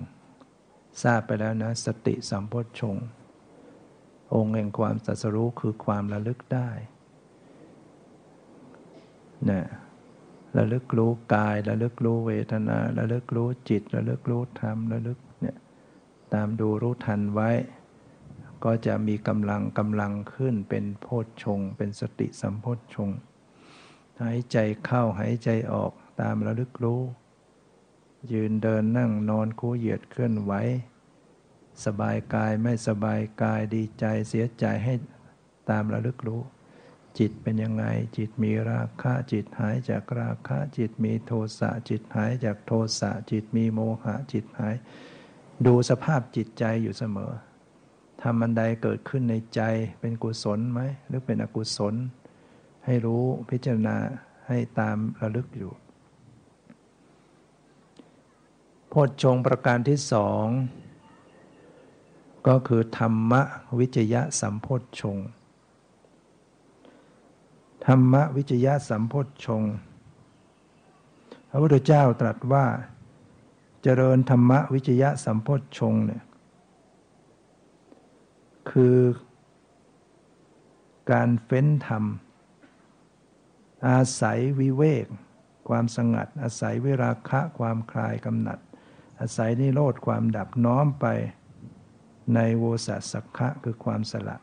[1.02, 2.96] ทราบไปแล้วนะสติสัมโพชฌง
[4.34, 6.70] องค์แห่งความสัสรู้คือความระลึกได้
[9.46, 9.64] เนี่ย
[10.58, 15.56] ระลึกรู้กายระลึกรู้เวทนาระลึกรู้จิตระลึกรู้ธรรมระลึกเนี่ย
[16.34, 17.50] ตามดูรู้ทันไว้
[18.64, 23.10] ก็จะมีกำลังกำลังขึ้นเป็นโพชฌงเป็นสติสัมโพชฌง
[24.22, 27.02] หายใจเข้าหายใจออกตามระลึกรู้
[28.32, 30.52] ยืนเดินนั่งนอนคู่เหยียดเคลื่อนไหว
[31.84, 34.94] สบายกายไม่สบายกายดีใจเสียใจให้
[35.70, 36.42] ตามระลึกรู้
[37.18, 37.84] จิตเป็นยังไง
[38.16, 44.74] จิตมีราคะจิตหายจากราคะจิตมีโทสะจิตหายจากโทสะจิตมีโมหะจิตหาย
[45.66, 47.32] ดูสภาพจิตใจอยู่เสมอ
[48.22, 49.60] ทำมันใดเกิดขึ้นในใจ
[50.00, 51.94] เป็นกุศลไหมหรือเป็นอกุศล
[52.84, 53.96] ให้รู้พิจารณา
[54.48, 55.72] ให้ตามระลึกอยู่
[58.90, 60.46] โพชฌงประการที่สอง
[62.46, 63.32] ก็คือธรรม
[63.78, 65.18] วิจยะสัมโพชฌง
[67.86, 69.14] ธรรมวิจยะสัมโพ
[69.46, 69.62] ชง
[71.50, 72.66] พระพุทธเจ้าตรัสว่า
[73.82, 75.48] เจริญธรรมวิจยะสัมโพ
[75.78, 76.22] ชงเนี่ย
[78.70, 78.98] คือ
[81.12, 82.04] การเฟ้นธรรม
[83.88, 85.06] อาศัยวิเวก
[85.68, 88.58] ความสงัด อาศัยเวราคะความคลายกำหนัด
[89.20, 91.06] อาศัยนิโรธความดับน้อมไป
[92.34, 94.36] ในโวสัสสักขะคือความสละ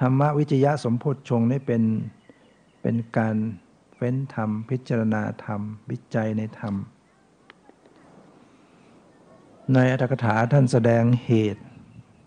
[0.00, 1.82] ธรรมวิจยะสมโพธชงนี่เป็น
[2.82, 3.36] เป็นการ
[3.96, 5.60] เฟ้นธรรม พิจารณาธรรม
[5.90, 6.74] วิจัยในธรรม
[9.74, 11.64] ในอัตถกถาท่านแสดงเหตุ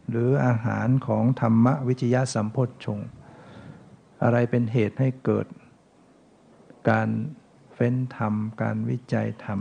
[0.10, 3.00] หรืออาหารของธรรมวิจยะสัมโพธชง
[4.24, 5.48] อะไรเป็นเหตุให้เกิด
[6.90, 7.10] การ
[7.74, 9.60] เฟ้นธรรม การวิจัยธรรม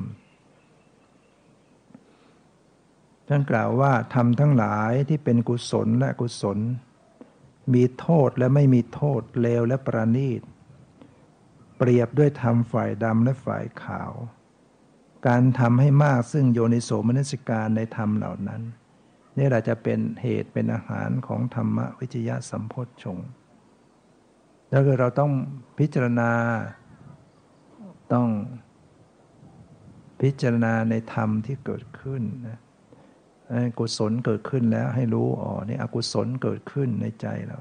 [3.29, 6.59] ท่านกล่าวว่าธรรมทั้งหลายที่เป็นกุศลและกุศล
[7.75, 10.43] มีโทษและไม่มีโทษเลวและประณีต
[11.79, 14.13] เปรียบด้วยธรรมฝ่ายดำและฝ่ายขาว
[15.27, 18.63] การทำให้มากซึ่งโยนิโสมนสิการในธรรมเหล่านั้น
[19.39, 23.19] นี่แหละจะเป็นเหตุเป็นอาหารของธรรมวิจยะสัมโพชฌง
[24.69, 25.33] แล้วคือเราต้อง
[25.79, 26.31] พิจารณา
[28.13, 28.29] ต้อง
[30.21, 32.59] พิจารณาในธรรมที่เกิดขึ้นนะ
[33.79, 37.59] กุศลเกิดขึ้นแล้วให้รู้อ๋อนี่อกุศลเกิดขึ้นในใจเรา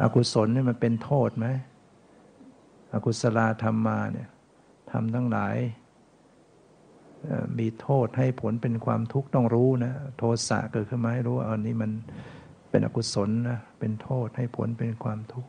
[0.00, 1.46] อากุศลนี่มันเป็นโทษไหม
[2.94, 4.28] อกุศลธรรมมาเนี่ย
[4.90, 5.56] ทำทั้งหลาย
[7.58, 11.90] มีโทษให้ผลเป็นความทุกข์ต้องรู้นะโทสะเกิดขึ้นมาให้รู้อันนี้มัน
[12.70, 15.48] เป็นอกุศลนะเป็นโทษให้ผลเป็นความทุกข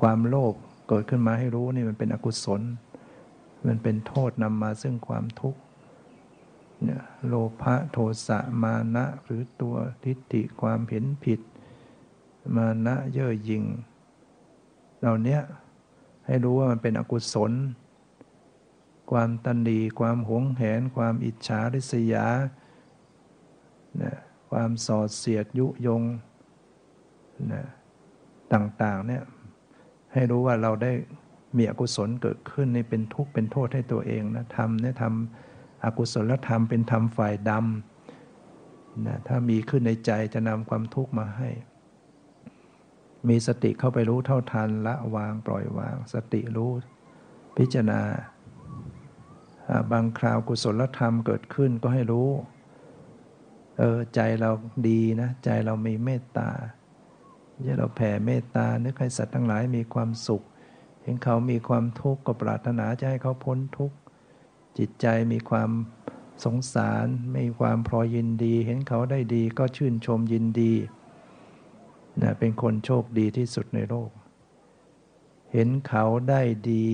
[0.00, 0.54] ความโลภ
[0.88, 2.60] เกิดขึ้นมาให้รู้นี่มันเป็นอกุศล
[3.66, 5.60] มันเป็นโทษนำมาซึ่งความทุกข์
[7.26, 11.40] โลภะโทสะมานะหรือตัวทิฏฐิความเห็นผิด
[12.56, 13.64] มานะเย่อหยิ่ง
[15.00, 15.38] เหล่านี้
[16.26, 17.52] ให้รู้ว่ามันเป็นอกุศล
[19.10, 22.26] ความตันดีความหวงแหน ความอิจฉาริษยา
[24.50, 26.02] ความสอดเสียดยุยง
[28.52, 29.22] ต่างๆเนี่ย
[30.12, 30.92] ให้รู้ว่าเราได้
[31.56, 35.45] มีอกุศลเกิดขึ้นนี่เป็นทุกข์เป็นโทษให้ตัวเองนะทำเนี่ยทำ
[35.84, 41.50] อกุศลธรรมเป็นธรรมฝ่ายดำนะถ้ามีขึ้นในใจจะนำความทุกข์มาให้
[43.28, 46.70] มีสติเข้าไปรู้เท่าทันละวางปล่อยวาง สติรู้
[47.56, 48.02] พิจารณา
[49.92, 52.30] บางคราวกุศลธรรมเกิดขึ้นก็ให้รู้
[53.78, 54.50] เออใจเรา
[54.88, 56.50] ดีนะ ใจเรามีเมตตา
[57.64, 60.42] ที่เราแผ่เมตตา นึกให้สัตว์ทั้งหลายมีความสุข
[61.02, 63.96] เห็นเขามีความทุกข์ก็ปรารถนาจะให้เขาพ้นทุกข์
[64.78, 65.70] จิตใจมีความ
[66.44, 70.72] สงสาร มีความพรอยินดี เห็นเขาได้ดีก็ชื่นชมยินดี
[72.22, 74.10] นะเป็นคนโชคดีที่สุดในโลก
[75.52, 76.88] เห็นเขาได้ดี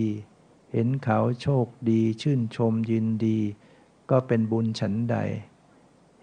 [0.73, 3.39] เห็นเขาโชคดี ชื่นชมยินดี
[4.11, 5.17] ก็เป็นบุญฉันใด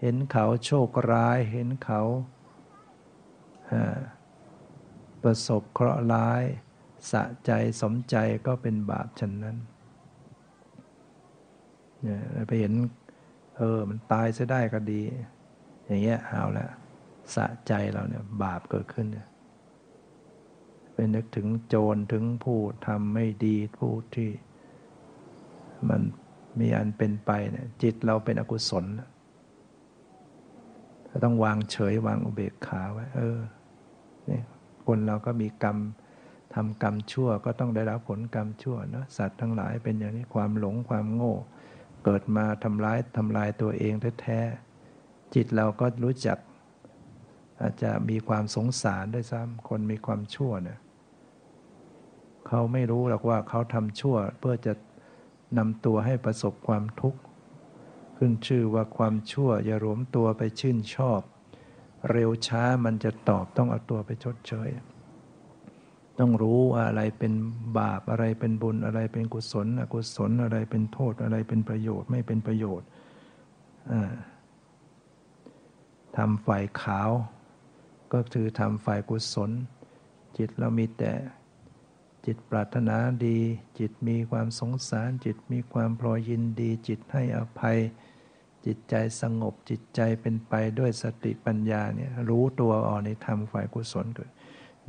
[0.00, 2.02] เห็นเขาโชคร้าย เห็นเขา
[5.22, 6.42] ประสบเคราะห์ร้าย
[7.10, 9.56] สะใจสมใจก็เป็นบาปฉันนั้น
[12.48, 12.72] ไปเห็น
[13.56, 15.02] เออ มันตายซะได้ก็ดี
[15.86, 16.68] อย่างเงี้ยเอาละ
[17.34, 19.26] สะใจเราเนี่ย บาปเกิดขึ้นเนี่ย
[20.94, 24.30] เป็นนึกถึงโจรถึงผู้ทำไม่ดีผู้ที่
[25.88, 26.00] มัน
[26.60, 28.84] มีอันเป็นไปเนี่ย จิตเราเป็นอกุศล
[31.24, 33.38] ต้องวางเฉยวางอุเบกขาไว้ เออ
[34.30, 34.40] นี่
[34.86, 35.78] คนเราก็มีกรรม
[36.54, 41.34] ทำกรรมชั่วก็ต้องได้รับผลกรรมชั่วนะสัตว์ทั้งหลายเป็นอย่างนี้ความหลงความโง่
[42.04, 46.38] เกิดมาทำร้ายทำลายตัวเองแท้ๆจิตเราก็รู้จัก
[47.60, 50.78] อาจจะมีความสงสารด้วยซ้ำคนมีความชั่วเนี่ย
[52.48, 54.72] เขาไม่รู้หรอกว่าเขาทำชั่วเพื่อจะ
[55.58, 57.20] นำตัวให้ประสบความทุกข์
[58.16, 61.20] ขึ้นชื่อว่าความชั่วอย่ารวมตัวไปชื่นชอบ
[62.10, 64.68] เร็วช้ามันจะตอบต้องเอาตัวไปชดเชย
[66.18, 67.32] ต้องรู้ว่าอะไรเป็น
[67.78, 72.88] บาปอะไรเป็นบุญอะไรเป็นกุศล อกุศลอะไรเป็นโทษอะไรเป็นประโยชน์ไม่เป็นประโยชน์
[76.16, 77.10] ทำฝ่ายขาว
[78.12, 79.50] ก็คือทำฝ่ายกุศล
[80.38, 81.12] จิตเรามีแต่
[82.26, 82.96] จิตปรารถนา
[83.26, 83.38] ดี
[83.78, 87.78] จิตมีความสงสาร จิตมีความพลอยยินดี จิตให้อภัย
[88.66, 94.30] จิตใจสงบจิตใจเป็นไปด้วยสติปัญญาเนี่ยรู้ตัวอ่อนในธรรมฝ่ายกุศลเกิด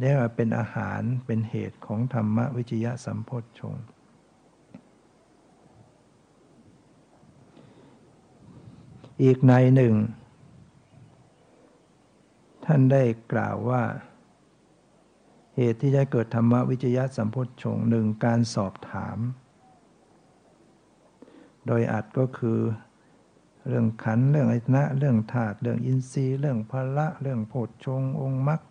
[0.01, 3.75] เรียกว่าเป็นอาหารเป็นเหตุของธรรมวิจยะสัมโพชฌง
[9.23, 9.95] อีกในหนึ่ง
[12.65, 13.83] ท่านได้กล่าวว่า
[15.55, 19.17] เหตุที่จะเกิดธรรมวิจยะสัมโพชฌงหนึ่งการสอบถาม
[21.67, 22.59] โดยอัดก็คือ
[23.67, 28.61] เรื่องขันเรื่องอิทนะ เรื่องธาตุเรื่องอินทรีย์ เรื่องพละ เรื่องโพชฌงองค์มรรค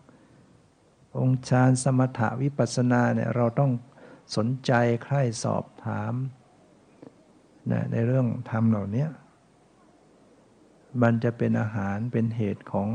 [1.17, 3.71] องค์ฌานสมถะวิปัสนาเนี่ยเราต้อง
[4.35, 4.71] สนใจ
[5.03, 6.13] ใคร่สอบถาม
[7.71, 9.07] นะในเรื่องธรรมเหล่านี้
[11.01, 12.89] มันจะเป็นอาหารเป็นเหตุของ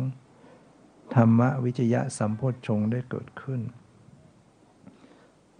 [1.14, 3.61] ธรรมวิจยะสัมโพชฌงได้เกิดขึ้น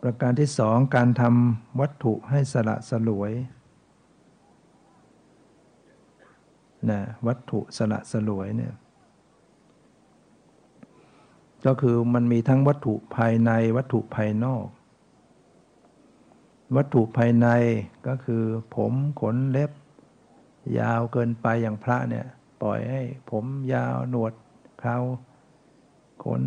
[0.03, 3.33] ประการที่สองการทำวัตถุให้สละสลวย
[6.91, 8.73] นะวัตถุสละสลวยเนี่ย
[11.67, 14.67] ก็คือมันมีทั้งวัตถุภายในวัตถุภายนอก
[16.77, 17.49] วัตถุภายใน
[18.07, 18.45] ก็คือ
[18.77, 19.71] ผมขนเล็บ
[20.79, 22.27] ยาวเกินไปอย่างพระเนี่ย
[22.63, 24.33] ปล่อยให้ผมยาวหนวด
[24.81, 24.99] เขา
[26.25, 26.43] ขน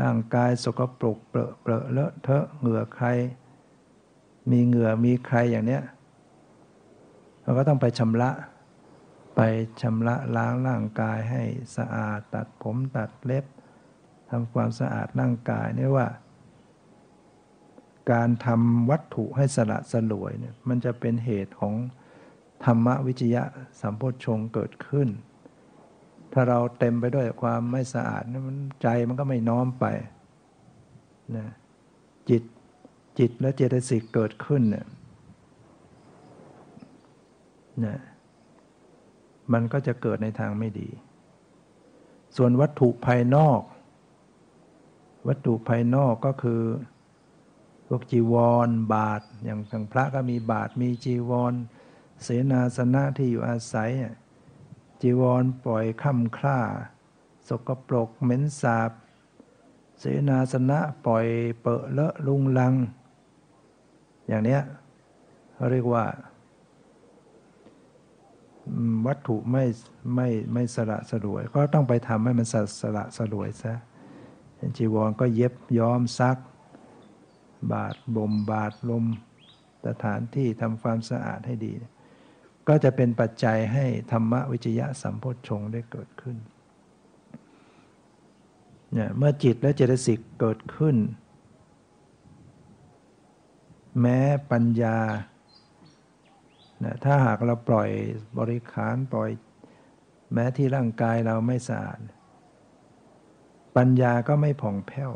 [0.00, 3.06] ร่างกายสกปรกเปรอะเปรอะเลอะเทอะเหงื่อใคร
[4.50, 5.82] มีเหงื่อมีใครอย่างเนี้ย
[7.42, 8.30] เราก็ต้องไปชำระ
[9.36, 9.40] ไป
[9.82, 11.42] ชำระล้างร่างกายให้
[11.76, 13.44] สะอาดตัดผมตัดเล็บ
[14.30, 16.08] ทำความสะอาดร่างกายนี่ว่า
[18.12, 21.74] การทำวัตถุให้สละสลวยเนี่ยมันจะเป็นเหตุของ
[22.64, 23.42] ธรรมวิจยะ
[23.80, 25.08] สัมโพชงเกิดขึ้น
[26.32, 29.84] ถ้าเราเต็มไปด้วยความไม่สะอาดมันใจมันก็ไม่น้อมไป
[31.36, 31.46] นะ
[32.28, 32.42] จิต
[33.18, 34.86] จิตและเจตสิกเกิดขึ้นเนี่ย
[37.84, 37.98] นะ
[39.52, 40.88] มันก็จะเกิดในทางไม่ดี
[42.36, 43.60] ส่วนวัตถุภายนอก
[45.26, 46.62] วัตถุภายนอกก็คือ
[47.86, 48.34] พวกจีว
[48.66, 51.54] ร บาท อย่างทางพระก็มีบาทมีจีวร
[52.22, 53.90] เสนาสนะที่อยู่อาศัย
[55.02, 56.58] จีวรปล่อยค่ำคร่า
[57.48, 58.90] สกปรกเหม็นสาบ
[59.98, 61.26] เสนาสนะปล่อย
[61.60, 62.74] เปอะเลอะลุงลัง
[64.28, 64.62] อย่างเนี้ย
[65.54, 66.04] เขาเรียกว่า
[69.06, 69.64] วัตถุไม่
[70.14, 73.74] ไม่ไม่สละสลวย ก็ต้องไปทำให้มันสละสลวยซะ
[74.76, 76.38] จีวรก็เย็บย้อมซัก
[77.72, 79.04] บาดบ่มบาดลม
[79.86, 81.72] สถานที่ทำความสะอาดให้ดี
[82.68, 86.36] ก็จะเป็นปัจจัยให้ธรรมวิจยะสัมโพชฌงได้เกิดขึ้น
[88.92, 90.96] เนี่ยเมื่อจิตและเจตสิกเกิดขึ้น
[94.00, 94.18] แม้
[94.50, 94.98] ปัญญา
[97.04, 97.90] ถ้าหากเราปล่อย
[98.38, 99.30] บริขารปล่อย
[100.32, 102.00] แม้ที่ร่างกายเราไม่สะอาด
[103.76, 105.12] ปัญญาก็ไม่ผ่องแผ้ว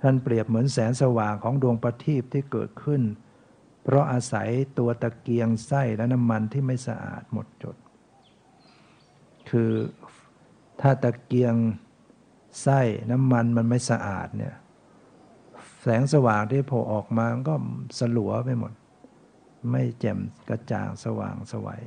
[0.00, 3.02] ท่านเปรียบเหมือนแสงสว่างของดวงประทีปที่เกิดขึ้น
[3.82, 4.48] เพราะอาศัย
[4.78, 7.76] ตัวตะเกียงไส้และน้ำมันที่ไม่สะอาดหมดจด
[9.50, 9.72] คือ
[10.80, 11.54] ถ้าตะเกียง
[12.62, 14.54] ไส้น้ำมันมันไม่สะอาดเนี่ย
[15.82, 17.54] แสงสว่างที่โผล่ออกมาก็
[17.98, 18.72] สลัวไปหมด
[19.70, 21.82] ไม่แจ่มกระจ่างสว่างสวัย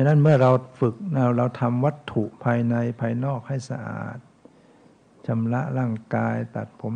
[0.00, 4.18] ฉะนั้นเมื่อเราฝึกเราเราทำวัตถุภายในภายนอกให้สะอาด
[5.26, 6.94] ชำระร่างกายตัดผม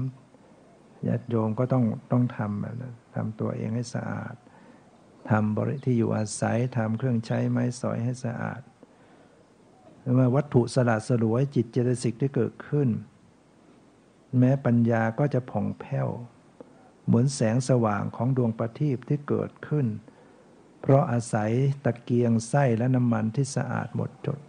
[1.08, 4.34] ญาติโยมก็ต้องต้องทำแบบนั้นทำตัวเองให้สะอาด
[5.30, 8.60] ทำบริที่อยู่อาศัยทำเครื่องใช้ไม้สอยให้สะอาด
[10.18, 12.88] ว่าวัตถุสลัดสลวยจิตเจตสิกที่เกิดขึ้น
[14.38, 16.08] แม้ปัญญาก็จะผ่องแผ้ว
[17.06, 19.86] เหมือนแสงสว่างของดวงประทีปที่เกิดขึ้น
[20.82, 21.50] เพราะอาศัย
[21.84, 24.40] ตะเกียงไส้และน้ำมันที่สะอาดหมดจด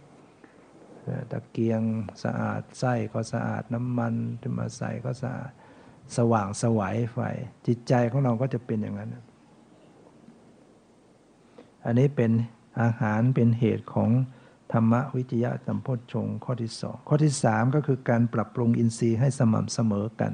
[1.32, 1.80] ตะเกียง
[2.24, 5.52] สะอาดไส้ก็สะอาดน้ำมันที่มาใส่ก็สะอาด
[6.16, 7.18] สว่างสวัยไฟ
[7.66, 9.10] จิตใจของเราก็จะเป็นอย่างนั้น
[11.84, 12.30] อันนี้เป็น
[12.80, 14.10] อาหารเป็นเหตุของ
[14.72, 20.32] ธรรมวิจยะสัมโพชฌงข้อที่สองข้อที่สามก็คือการปรับปรุงอินทรีย์ให้สม่ำเสมอกัน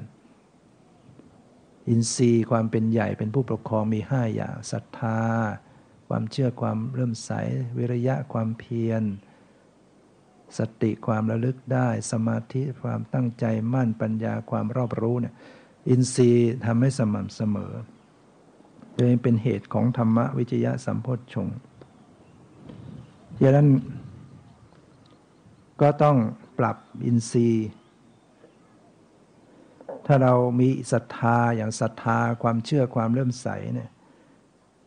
[1.88, 5.18] อินทรีย์ความเป็นใหญ่เป็นผู้ปกครองมีห้าอย่างศรัทธา
[6.10, 7.30] ความเชื่อความเริ่มใส
[7.78, 9.02] วิริยะความเพียร
[10.58, 15.34] สติความระลึกได้ สมาธิความตั้งใจมั่นปัญญาความรอบรู้เนี่ย
[15.88, 17.72] อินทรีย์ทำให้สม่ำเสมอ
[18.96, 21.56] โดยเป็นเหตุของธรรมวิจยะสัมโพชฌงค์
[23.42, 23.68] ดังนั้น
[25.80, 26.16] ก็ต้อง
[26.58, 27.68] ปรับอินทรีย์
[30.06, 33.90] ถ้าเรามีศรัทธาอย่างศรัทธาความเชื่อความเริ่มใสเนี่ย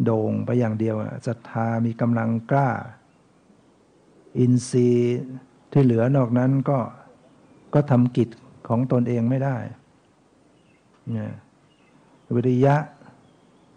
[0.04, 0.96] โด่งไปอย่างเดียว
[1.28, 2.70] ศรัทธามีกำลังกล้า
[4.40, 5.20] อินทรีย์
[5.72, 6.80] ที่เหลือนอกนั้นก็
[7.74, 8.30] ก็ทำกิจ
[8.68, 9.58] ของตนเองไม่ได้
[11.12, 11.34] เนี่ย
[12.36, 12.76] วิริยะ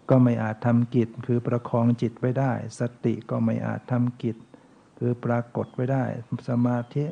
[0.09, 4.37] ก็ไม่อาจทำกิจคือประคองจิตไว้ได้ สติก็ไม่อาจทำกิจ
[4.97, 6.03] คือปรากฏไว้ได้
[6.49, 7.05] สมาธิ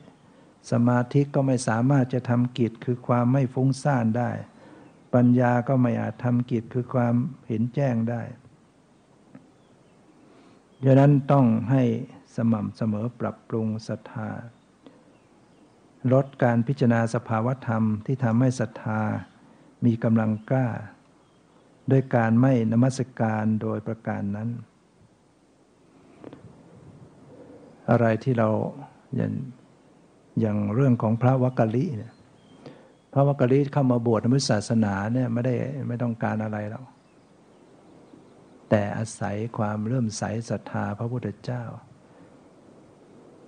[0.72, 4.32] สมาธิก็ไม่สามารถจะทำกิจคือความไม่ฟุ้งซ่านได้
[5.14, 7.14] ปัญญาก็ไม่อาจทำกิจคือความ
[7.48, 8.22] เห็นแจ้งได้
[10.88, 11.84] ดังนั้นต้องให้
[12.36, 14.30] สม่ำเสมอปรับปรุงศรัทธา
[16.14, 19.00] ลดการพิจารณาสภาวธรรมที่ทำให้ศรัทธา
[19.86, 20.68] มีกำลังกล้า
[21.92, 24.50] ด้วยการไม่นมัสการโดยประการนั้น
[27.90, 28.50] อะไรที่เรา
[29.16, 29.32] อย่าง
[30.40, 32.14] อย่างเรื่องของพระวักกะลิเนี่ย
[33.14, 35.56] พระวักกะลิเข้ามาบวชในพุทธศาสนาเนี่ยไม่ได้
[35.88, 36.86] ไม่ต้องการอะไรหรอก
[38.70, 41.64] แต่อาศัยความเริ่มใสศรัทธาพระพุทธเจ้า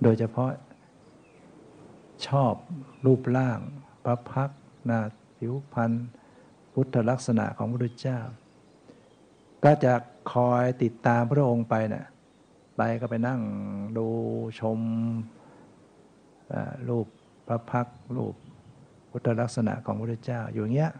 [0.03, 0.51] โดยเฉพาะ
[2.28, 2.53] ชอบ
[3.05, 3.59] รูปร่าง
[4.05, 4.49] พระพัก
[4.86, 4.99] หน้า
[5.38, 5.91] ผิวพรรณ
[6.74, 8.20] พุทธลักษณะของพระพุทธเจ้า
[9.63, 9.93] ก็จะ
[10.34, 12.05] คอยติดตามพระองค์ไปเนะ่ย
[12.78, 13.41] ไปก็ไปนั่ง
[13.97, 14.07] ดู
[14.59, 14.80] ชม
[16.88, 17.07] รูป
[17.47, 18.36] พระพักรูป
[19.11, 20.91] พุทธลักษณะของพระพุทธเจ้าอยู่เงี้ย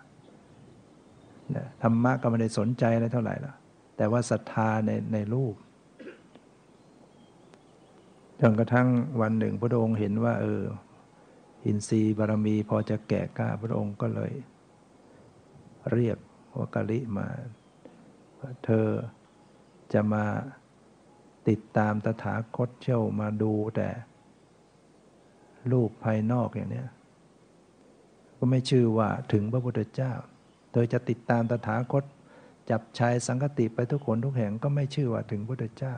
[1.82, 3.54] ธรรมะก็ไม่ได้สนใจอะไรเท่าไหร่ละ
[3.98, 5.56] แต่ว่าศรัทธาในในรูป
[8.42, 8.88] จนกระทั่ง
[9.22, 10.64] วันหนึ่งพระองค์เห็นว่า เออ
[11.66, 14.34] อินทรีย์บารมีพอจะแก่กล้าพระองค์ก็เลย
[15.92, 16.18] เรียก
[16.58, 17.28] วกะลิมา
[18.66, 18.88] เธอ
[19.94, 20.26] จะมา
[21.48, 23.90] ติดตามตถาคตเชี่ยวมาดูแต่
[25.72, 26.84] รูปภายนอกอย่างนี้
[28.38, 30.14] ก็ไม่ชื่อว่าถึงพระพุทธเจ้า
[30.72, 32.04] เธอจะติดตามตถาคต
[32.70, 35.94] จับชายสังกติไปทุกคนทุกแห่งก็ไม่ชื่อว่าถึงพระพุทธเจ้า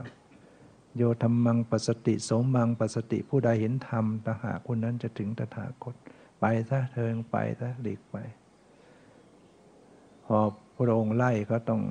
[0.95, 5.95] โยธรรมังปสติสมังปสติผู้ใดเห็นธรรมตหาคนนั้นจะถึงตถาคต
[6.39, 8.15] ไปซะเทิงไปซะหลีกไป
[10.26, 10.38] พอ
[10.76, 11.82] พระองค์ไล่ก็ต้อง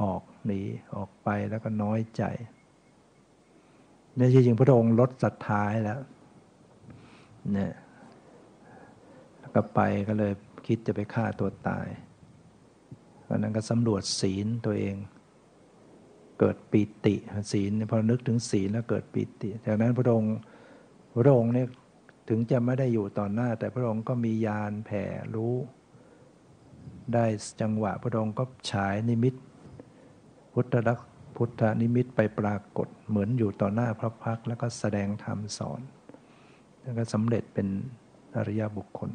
[0.00, 0.60] ออกหนี
[0.96, 2.22] ออกไปแล้วก็น้อยใจ
[4.16, 6.00] เนี่จริงพระองค์ลดศรัทธาแล้ว
[7.52, 7.72] เนี่ย
[9.38, 10.32] แล้วก็ไปก็เลย
[10.66, 11.86] คิดจะไปฆ่าตัวตาย
[13.34, 14.96] วันนั้นก็สำรวจศีลตัวเอง
[16.40, 17.14] เกิดปิติ
[17.52, 20.36] ศีลพอนึกถึงศีลแล้วเกิดปิติจากนั้นพระองค์
[21.24, 21.68] พระองค์เนี่ย
[22.28, 25.04] ถึงจะไม่ได้อยู่ต่อหน้า แต่พระองค์ก็มียานแผ่
[25.34, 25.54] รู้
[27.14, 27.26] ได้
[27.60, 29.34] จังหวะพระองค์ก็ฉายนิมิต
[30.54, 31.04] พุทธลักษ
[31.36, 35.80] พุทธนิมิตไปปรากฏเหมือนอยู่ต่อหน้าพระพักแล้วก็แสดงธรรมสอน
[36.82, 37.68] แล้วก็สำเร็จเป็น
[38.36, 39.10] อริยบุคคล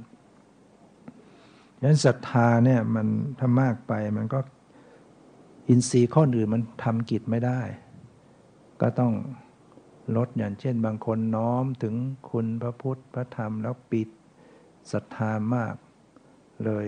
[1.79, 3.07] ดังนั้นศรัทธาเนี่ยมัน
[3.39, 4.39] ถ้ามากไปมันก็
[5.69, 7.61] อินทรีย์ข้ออื่นมันทำกิจไม่ได้
[8.81, 9.13] ก็ต้อง
[10.15, 11.95] ลดอย่างเช่น บางคนน้อมถึง
[12.29, 14.09] คุณพระพุทธพระธรรมแล้วปิด
[14.91, 15.75] ศรัทธามาก
[16.65, 16.87] เลย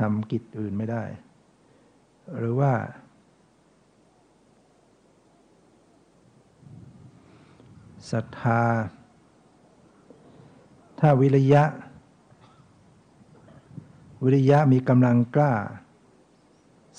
[0.00, 1.04] ทำกิจอื่นไม่ได้
[2.38, 2.72] หรือว่า
[8.12, 8.62] ศรัทธา
[11.00, 11.64] ถ้าวิริยะ
[14.24, 15.52] วิริยะมีกำลังกล้า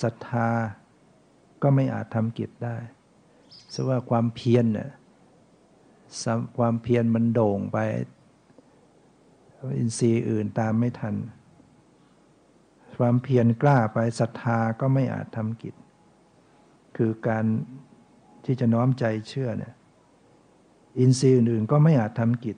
[0.01, 0.49] ศรัทธา
[1.61, 2.77] ก็ไม่อาจทำกิจได้
[3.71, 4.89] เพราะว่าความเพียรเนี่ย
[6.57, 7.77] ความเพียรมันโด่งไป
[9.77, 11.15] อินทรีย์อื่นตามไม่ทัน
[12.99, 15.75] ความเพียรกล้าไปศรัทธาก็ไม่อาจทำกิจ
[16.97, 17.45] คือการ
[18.45, 19.73] ที่จะน้อมใจเชื่อเนี่ย
[20.99, 22.57] อินทรีย์อื่นๆก็ไม่อาจทำกิจ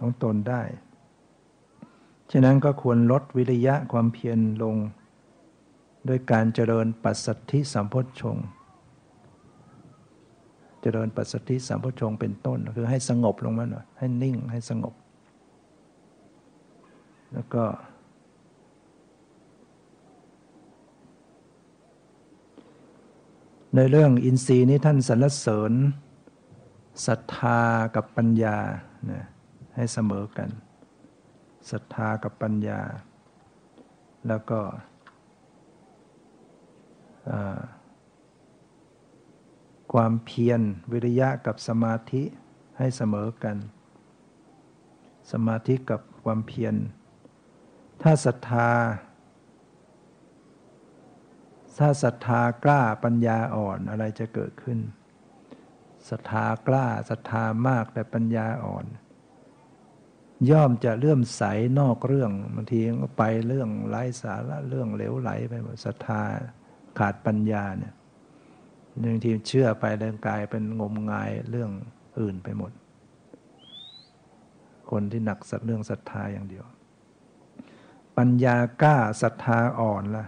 [0.00, 0.62] ของตนได้
[2.32, 4.76] ฉะนั้นก็ควรลดวิริยะความเพียรลง
[6.08, 8.36] ด้วยการเจริญปัสสัทธิสัมพชง
[10.82, 14.94] เจริญปัสสัทธิสัมพชงเป็นต้น คือให้สงบลงมาหน่อยให้นิ่งให้สงบ
[17.32, 17.64] แล้วก็
[23.76, 25.72] ในเรื่องอินทรีย์นี้ท่านสรรเสริญ
[27.06, 27.60] ศรัทธา
[27.94, 28.56] กับปัญญา
[29.10, 29.24] นะ
[29.74, 30.48] ให้เสมอกัน
[31.70, 32.80] ศรัทธากับปัญญา
[34.28, 34.60] แล้วก็
[39.92, 40.60] ความเพียร
[40.92, 42.22] วิริยะกับสมาธิ
[42.78, 43.56] ให้เสมอกัน
[45.32, 46.74] สมาธิกับความเพียร
[48.02, 48.70] ถ้าศรัทธา
[51.78, 54.78] ถ้าศรัทธากล้าปัญญาอ่อนอะไรจะเกิดขึ้น
[56.10, 58.84] ศรัทธากล้าศรัทธามากแต่ปัญญาอ่อน
[60.48, 61.42] ย่อมจะเลื่อมใส
[61.78, 66.20] นอกเรื่องบางทีก็ไปเรื่องไร้สาระเรื่องเหลวไหลไปหมดศรัทธา
[66.98, 67.94] ขาดปัญญาเนี่ย
[69.02, 71.70] บางทีเชื่อไปเรื่องกายเป็นงมงายเรื่อง
[72.20, 72.72] อื่นไปหมด
[74.90, 76.64] คนที่หนักสัตเรื่องศรัทธาอย่างเดียว
[78.16, 80.26] ปัญญากล้าศรัทธาอ่อนละ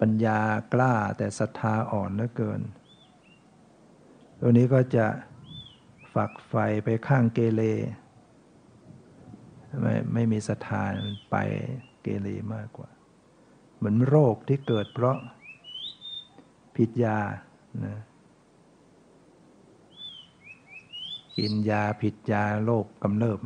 [0.00, 0.38] ปัญญา
[0.72, 2.60] กล้าแต่ศรัทธาอ่อนเหลือเกิน
[4.40, 5.06] ตัวนี้ก็จะ
[6.14, 7.62] ฝักไฟไปข้างเกเร
[9.82, 10.82] ไม่ไม่มีศรัทธา
[11.30, 11.36] ไป
[12.02, 12.88] เกเรมากกว่า
[13.76, 15.18] เหมือนโรคที่เกิดเพราะ
[16.76, 17.18] ผิดยา
[17.84, 17.96] นะ
[21.38, 23.38] กินยาผิดยาโรคกำเริบ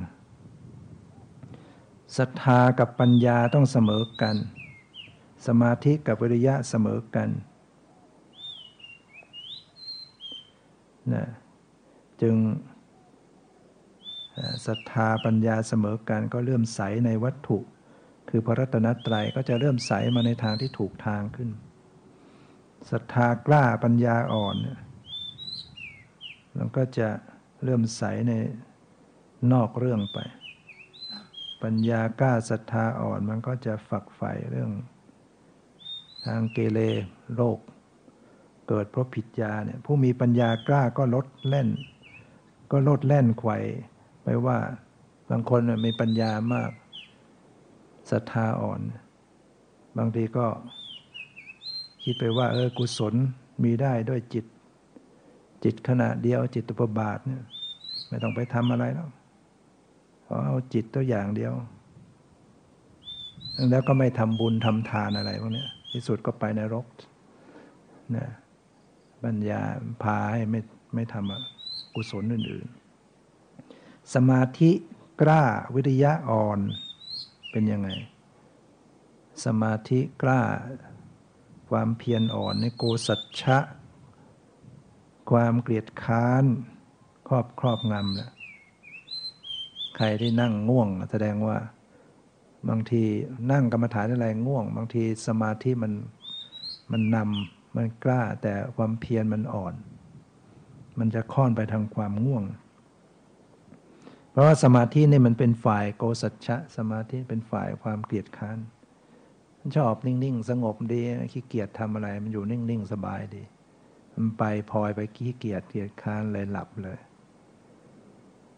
[2.18, 4.36] ศรัทธากับปัญญาต้องเสมอกัน
[5.46, 7.28] สมาธิกับวิริยะเสมอกัน
[11.14, 11.24] นะ
[12.22, 12.34] จึง
[14.66, 17.58] ศรัทธาปัญญาเสมอกันก็เริ่มใสในวัตถุ
[18.28, 21.50] คือพระรัตนตรัยก็จะเริ่มใสมาในทางที่ถูกทางขึ้น
[22.90, 24.56] ศรัทธากล้าปัญญาอ่อน
[26.56, 27.08] มันก็จะ
[27.64, 28.32] เริ่มใสใน
[29.52, 30.18] นอกเรื่องไป
[31.62, 34.70] ปัญญากล้าศรัทธาอ่อนมันก็จะฝักใฝ่เรื่อง
[36.26, 36.78] ทางเกเร
[37.36, 37.58] โลก
[38.68, 41.68] เกิดเพราะผิดยาเนี่ยผู้มีปัญญากล้าก็ลดเล่น
[42.72, 43.56] ก็ลดแล่นไขว่
[44.24, 44.58] ไปว่า
[45.30, 46.70] บางคนมีปัญญามาก
[48.10, 48.80] ศรัทธาอ่อน
[49.98, 50.46] บางทีก็
[52.02, 53.14] คิดไปว่า เออกุศล
[53.64, 54.44] มีได้ด้วยจิต
[55.64, 57.42] จิตขณะเดียวจิตตุปบาทเนี่ย
[58.08, 59.10] ไม่ต้องไปทำอะไรแล้ว
[60.26, 61.54] ขอเอาจิตตัวอย่างเดียว
[63.70, 66.86] แล้วก็ไม่ทำบุญทำทานอะไรพวกนี้ที่สุดก็ไปในรก
[68.16, 68.26] นะ
[69.24, 69.60] ปัญญา
[70.02, 70.60] พาให้ไม่
[70.94, 72.81] ไม่ทำกุศลอื่นๆ
[74.14, 74.70] สมาธิ
[75.20, 75.42] กล้า
[75.74, 76.58] วิริยะอ่อน
[77.50, 77.88] เป็นยังไง
[79.44, 80.40] สมาธิกล้า
[81.70, 83.58] ความเพียรอ่อนในโกสัจฉะ
[85.30, 86.44] ความเกลียดค้าน
[87.28, 88.30] ครอบครอบงำนะ
[89.96, 91.58] ใครที่นั่งง่วง แสดงว่า
[92.68, 93.02] บางที
[93.52, 95.92] นั่งกรรมฐานอะไรง่วง บางทีสมาธิมัน
[96.92, 99.74] มันนำมันกล้าแต่ความเพียรมันอ่อน
[100.98, 102.44] มันจะค่อนไปทางความง่วง
[104.32, 108.58] เพราะว่าสมาธินี่มันเป็นฝ่ายโกสัจฉะสมาธิเป็นฝ่ายความเกลียดค้าน
[109.58, 111.02] มันชอบนิ่งๆ สงบดี
[111.32, 113.42] ขี้เกียจทำอะไร มันอยู่นิ่งๆ สบายดี
[114.14, 116.98] มันไปพลอยไปขี้เกียจเกลียจค้านเลยหลับเลย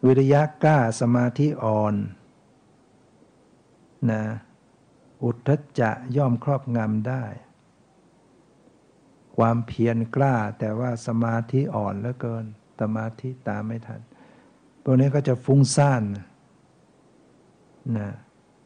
[0.05, 1.95] วิริยะกล้าสมาธิอ่อน
[4.11, 4.23] นะ
[5.23, 5.49] อุทธ
[5.79, 7.23] จะย่อมครอบงำได้
[9.37, 12.45] ความเพียรกล้าแต่ว่าสมาธิอ่อนเหลือเกิน
[12.81, 14.01] สมาธิตามไม่ทัน
[14.87, 16.03] พวกนี้ก็จะฟุ้งซ่าน
[17.97, 18.09] นะ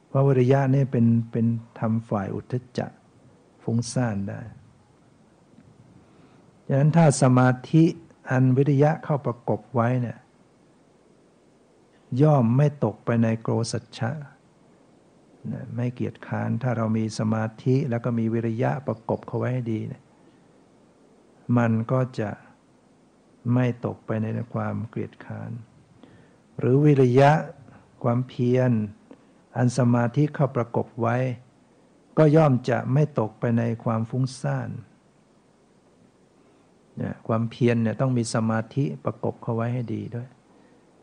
[0.07, 1.45] เพราะวิริยะนี่เป็นเป็น
[1.80, 2.91] ทำฝ่ายอุทธจัก
[3.63, 4.41] ฟุ้งซ่านได้
[6.65, 7.84] ดังนั้นถ้าสมาธิ
[8.30, 10.17] อันวิริยะเข้าประกบไว้เนี่ย
[12.22, 14.11] ย่อมไม่ตกไปในโกรสัจฉะ
[15.76, 20.03] ไม่เกียจค้านถ้าเรามีสมาธิแล้วก็มีวิริยะประกบเข้าไว้ให้ดีเนี่ย
[21.57, 22.30] มันก็จะ
[23.53, 25.51] ไม่ตกไปในความเกลียดค้าน
[26.60, 27.32] หรือวิริยะ
[28.03, 28.72] ความเพียร
[29.57, 31.18] อันสมาธิเข้าประกบไว้
[32.18, 34.70] ก็ย่อมจะไม่ตกไปในความฟุ้งซ่าน
[36.97, 40.30] เนี่ยความเพียรเนี่ยต้องมีสมาธิประกบเข้าไว้ให้ดีด้วย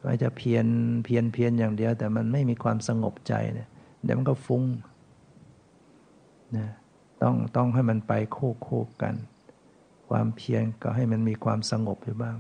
[0.05, 0.67] ว่จะเพียร
[1.05, 3.69] เพียรเพียรอย่างเดียว แต่มันไม่มีความสงบใจเนี่ย
[4.03, 4.65] เดี๋ยวมันก็ฟุ้ง
[6.57, 6.67] นะ
[7.23, 9.15] ต้องต้องให้มันไปโคกโคกกัน
[10.11, 12.37] ความเพียรก็ให้มันมีความสงบอยู่บ้าง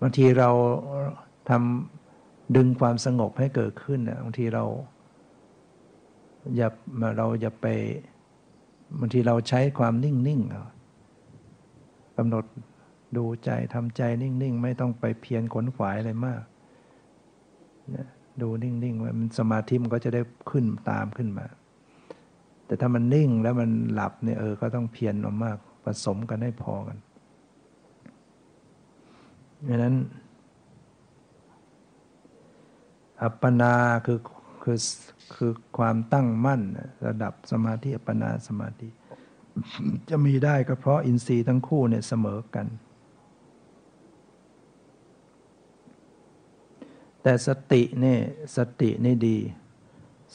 [0.00, 0.50] บางทีเรา
[1.48, 2.07] ทำ
[2.56, 4.64] ดึงความสงบให้เกิดขึ้นบางทีเรา
[6.56, 6.68] อย่า
[7.16, 7.66] เราอย่าไป
[8.98, 12.44] บางทีเราใช้ความนิ่งๆกำหนด
[13.16, 16.42] ดูใจทำใจนิ่งๆ ไม่ต้องไปเพียรขนขวายอะไรมาก
[18.42, 20.20] ดูนิ่งๆไว้มันสมาธิมันก็จะได้
[20.50, 21.46] ขึ้นตามขึ้นมา
[22.66, 26.98] แต่ถ้ามันนิ่งแล้วมันหลับเนี่ยเออก็ต้องเพียรมากผสมกันให้พอกัน
[29.68, 29.94] ดังนั้น
[33.22, 33.74] อัปปนา
[34.06, 34.20] คือ
[34.62, 34.78] คือ
[35.34, 36.62] คือความตั้งมั่น
[37.06, 38.88] ระดับสมาธิอัปปนาสมาธิ
[40.08, 42.66] จะมีได้ก็เพราะอินทรีย์ทั้งคู่เนี่ยเสมอกัน
[47.22, 48.20] แต่สติเนี่ย
[48.56, 49.38] สตินี่ดี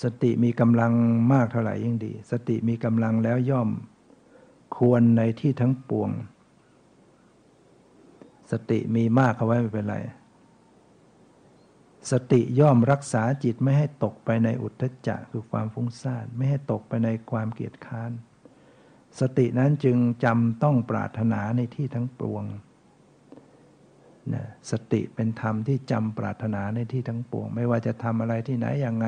[0.03, 0.93] สติมีกำลัง
[1.34, 3.69] มากเท่าไหร่ยิ่งดี สติมีกำลังแล้วย่อม
[4.77, 6.09] ควรในที่ทั้งปวง
[8.51, 9.97] สติมีมากเขาไว้ไม่เป็นไร
[12.12, 18.12] สติย่อมรักษาจิตไม่ให้ตกไปในอุทธจักคือความฟุ้งซ่านไม่ให้ตกไปในความเกียดค้าน
[19.20, 22.43] สตินั้นจึงจำต้องปรารถนาในที่ทั้งปวง
[24.34, 29.08] นะสติเป็นธรรมที่จำปรารถนาในที่ทั้งปวง ไม่ว่าจะทำอะไรที่ไหนอย่างไง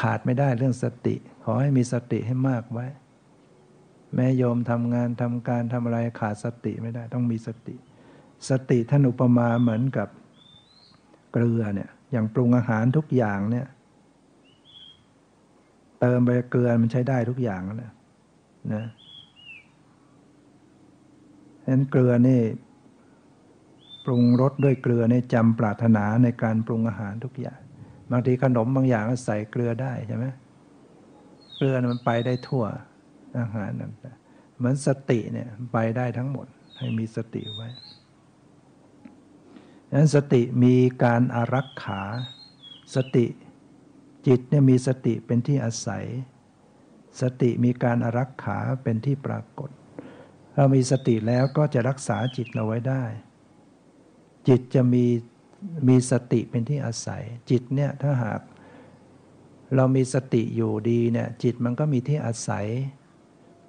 [0.00, 1.14] ขาดไม่ได้เรื่องสติ
[1.44, 2.86] ขอให้มีสติให้มากไว้
[4.14, 7.76] แม่โยมทำงานทำการทำอะไรขาดสติไม่ได้ต้องมีสติ
[8.48, 10.08] สติท่านอุปมาเหมือนกับ
[11.32, 13.66] เกลือเนี่ย อย่างปรุงอาหารทุกอย่างเนี่ย
[16.00, 17.92] เติมไปเกลือมันใช้ได้ทุกอย่างนะ
[18.74, 18.84] นะ
[21.62, 22.40] ฉะนั้นเกลือนี่
[24.04, 27.60] ปรุงรสด้วยเกลือในจำปรารถนาในการปรุงอาหารทุกอย่าง
[28.10, 30.26] บางทีขนมบางอย่างก็ใส่เกลือได้ใช่ไหม
[31.56, 32.64] เกลือมันไปได้ทั่ว
[33.38, 33.92] อาหารนั่น
[34.56, 36.46] เหมือนสติเนี่ยไปได้ทั้งหมด
[36.78, 37.68] ให้มีสติไว้
[39.92, 42.02] นั้นสติมีการอารักขา
[42.94, 43.26] สติ
[44.26, 46.04] จิตเนี่ยมีสติเป็นที่อาศัย
[47.20, 49.70] สติมีการอารักขาเป็นที่ปรากฏ
[50.54, 53.04] เรามีสติแล้วก็จะรักษาจิตเราไว้ได้
[54.48, 55.04] จิตจะมี
[55.88, 58.40] มีสติเป็นที่อาศัย จิตเนี่ยถ้าหาก
[59.76, 62.66] เรามีสติอยู่ดีเนี่ยจิตมันก็มีที่อาศัย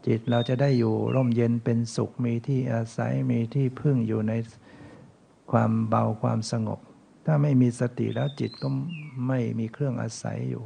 [0.07, 4.33] จิตเราจะได้อยู่ร่มเย็นเป็นสุขมีที่อาศัยมีที่พึ่งอยู่ใน
[5.51, 6.79] ความเบาความสงบ
[7.25, 8.67] ถ้าไม่มีสติแล้วจิตก็
[9.27, 10.63] ไม่มีเครื่องอาศัยอยู่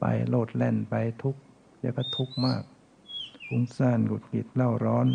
[0.00, 1.36] ไปโลดแล่นไปทุก
[1.80, 2.62] เดี๋ยวก็ทุกข์มาก
[3.46, 5.08] ฟุ้งซ่านหงุดหงิดเล่าร้อน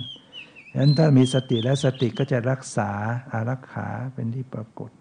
[0.71, 2.91] ฉะนั้นถ้ามีสติและสติก็จะรักษา
[3.31, 4.91] อารักขาเป็นที่ปรากฏ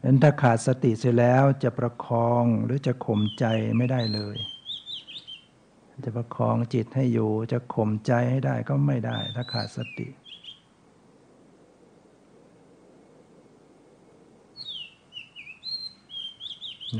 [0.00, 3.44] ฉะนั้นถ้าขาดสติเสียแล้วจะประคองหรือจะข่มใจ
[3.76, 4.36] ไม่ได้เลย
[6.04, 10.08] จะประคองจิตให้อยู่จะข่มใจให้ได้ก็ไม่ได้ ถ้าขาดสติ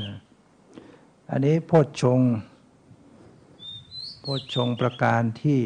[0.01, 0.11] นะ
[1.29, 2.21] อันนี้โพชฌง
[4.21, 5.59] โพชฌงประการที่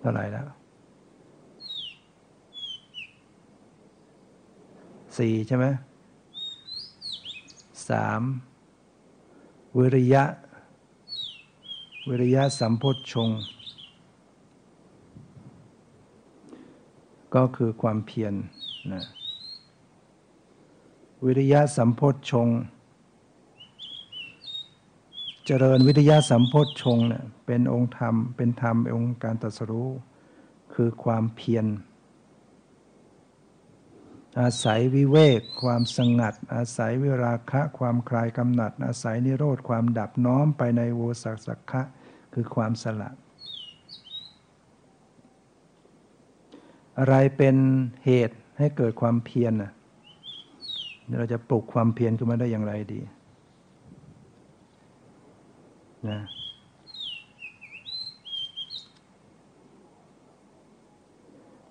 [0.00, 0.48] เท่าไหร่แล้ว
[5.16, 5.66] สี่ใช่ไหม
[7.88, 8.22] สาม
[9.78, 10.24] วิริยะ
[12.08, 13.28] วิริยะสัมโพชฌง
[17.34, 18.34] ก็คือความเพียรน
[18.92, 19.04] นะ
[21.26, 22.48] วิริยะสัมโพชฌง
[25.46, 29.88] เจริญวิริยะสัมโพชฌงเนี่ยเป็นองค์ธรรม เป็นธรรมเป็นองค์การตรัสรู้
[30.74, 31.66] คือความเพียร
[34.40, 41.82] อาศัยวิเวก ความสงัด อาศัยวิราคะ ความคลายกำหนัด อาศัยนิโรธความดับน้อมไปในโวสักสักคะ
[42.34, 43.10] คือความสละ
[46.98, 47.56] อะไรเป็น
[48.04, 49.72] เหตุให้เกิดความเพียรน่ะ
[51.18, 53.00] เราจะปลุกความเพียรขึ้นมาได้อย่างไรดี
[56.08, 56.18] นะ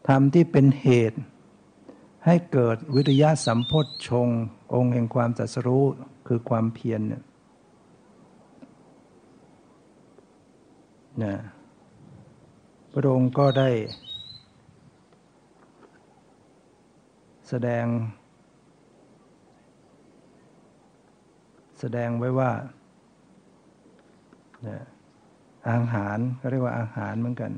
[0.07, 1.19] ธรรมที่เป็นเหตุ
[2.25, 4.27] ให้เกิดวิทยาสัมพธชง
[4.73, 5.85] องค์แห่งความตัสรู้
[6.27, 7.23] คือความเพียรเนี่ย
[11.23, 11.35] นะ
[12.91, 13.69] พระองค์ก็ได้
[17.49, 17.85] แสดง
[21.79, 22.51] แสดงไว้ว่า
[25.69, 27.51] อาหารก็เรียกว่าอาหารเหมือนกัน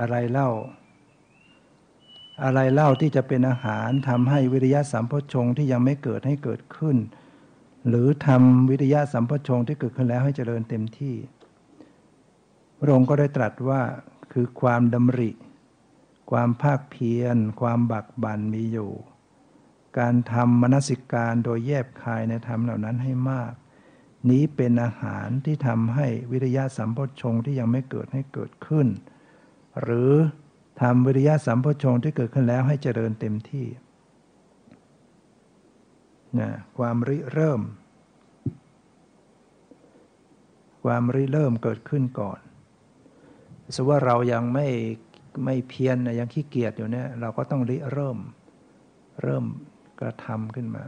[0.00, 0.50] อะไรเล่า
[2.44, 6.96] อะไรเล่าที่จะเป็นอาหารทำให้วิริยะสัมพชงที่ยังไม่เกิดให้เกิดขึ้น
[7.88, 11.14] หรือทำวิริยะสัมพชงที่เกิดขึ้นแล้วให้เจริญเต็มที่
[12.78, 13.80] พระองค์ก็ได้ตรัสว่า
[14.32, 15.30] คือความดำริ
[16.30, 18.90] ความภาคเพียร ความบักบันมีอยู่
[19.98, 23.52] การทำมนสิการโดยแยบคายในธรรมเหล่านั้นให้มาก
[24.30, 28.86] นี้เป็นอาหารที่ทำให้วิริยะสัมโพชงที่ยังไม่เกิดให้เกิดขึ้น
[29.82, 30.12] หรือ
[30.80, 33.66] ทำวิริยะสัมโพชงที่เกิดขึ้นแล้วให้เจริญเต็มที่
[36.38, 37.60] นะความริเริ่ม
[40.84, 42.40] ความริเริ่มเกิดขึ้นก่อน
[43.74, 44.68] สว่าเรายังไม่
[45.44, 48.18] ไม่เพียรยังขี้เกียจอยู่เนี่ยเราก็ต้องริเริ่ม
[49.22, 49.44] เริ่ม
[50.00, 50.84] กระทำขึ้นมา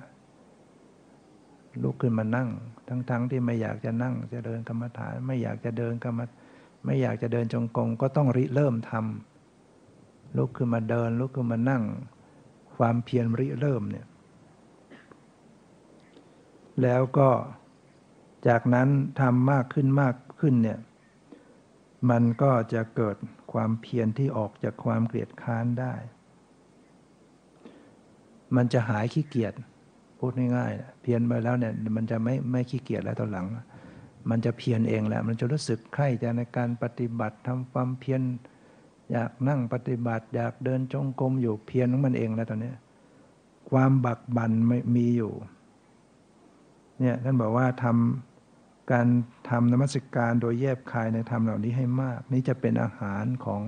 [1.83, 2.49] ลุกขึ้นมานั่ง
[2.89, 6.21] ทั้งๆทที่ไม่อยากจะนั่งจะเดินกรรมฐาน ไม่อยากจะเดินกรรม
[6.85, 11.83] ไม่อยากจะเดินจงกรมก็ต้องริเริ่มทำลุกขึ้นมาเดิน ลุกขึ้นมานั่ง
[12.77, 14.07] ความเพียรริเริ่มเนี่ย
[16.83, 17.31] แล้วก็
[18.49, 18.89] จากนั้น
[19.21, 20.79] ทำมากขึ้นมากขึ้นเนี่ย
[22.11, 23.17] มันก็จะเกิด
[23.53, 25.95] ความเพียรที่ออกจากความเกลียดค้านได้
[28.57, 29.55] มันจะหายขี้เกียจ
[30.19, 33.47] พูดง่ายๆเพียรไปแล้วเนี่ยมันจะไม่ไม่ขี้เกียจแล้วตอนหลัง
[34.31, 38.23] มันจะเพียรเองแหละมันจะรู้สึกใคร่จในการปฏิบัติทำความเพียร
[39.13, 42.73] อยากนั่งปฏิบัติ อยากเดินจงกรมอยู่เพียรของมันเองแล้วตอนนี้
[43.71, 45.33] ความบักบันไม่มีอยู่
[47.01, 49.07] เนี่ยท่านบอกว่าทำการ
[49.49, 53.61] ทำนมัสการโดยแยบคายในธรรมเหล่านี้ให้มาก นี่จะเป็นอาหารของ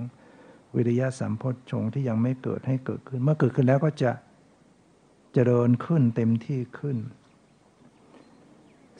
[0.75, 4.11] วิริยะสัมพชฌงที่ยังไม่เกิดให้เกิดขึ้น เมื่อเกิดขึ้นแล้วก็จะ
[5.33, 6.97] เจริญขึ้นเต็มที่ขึ้น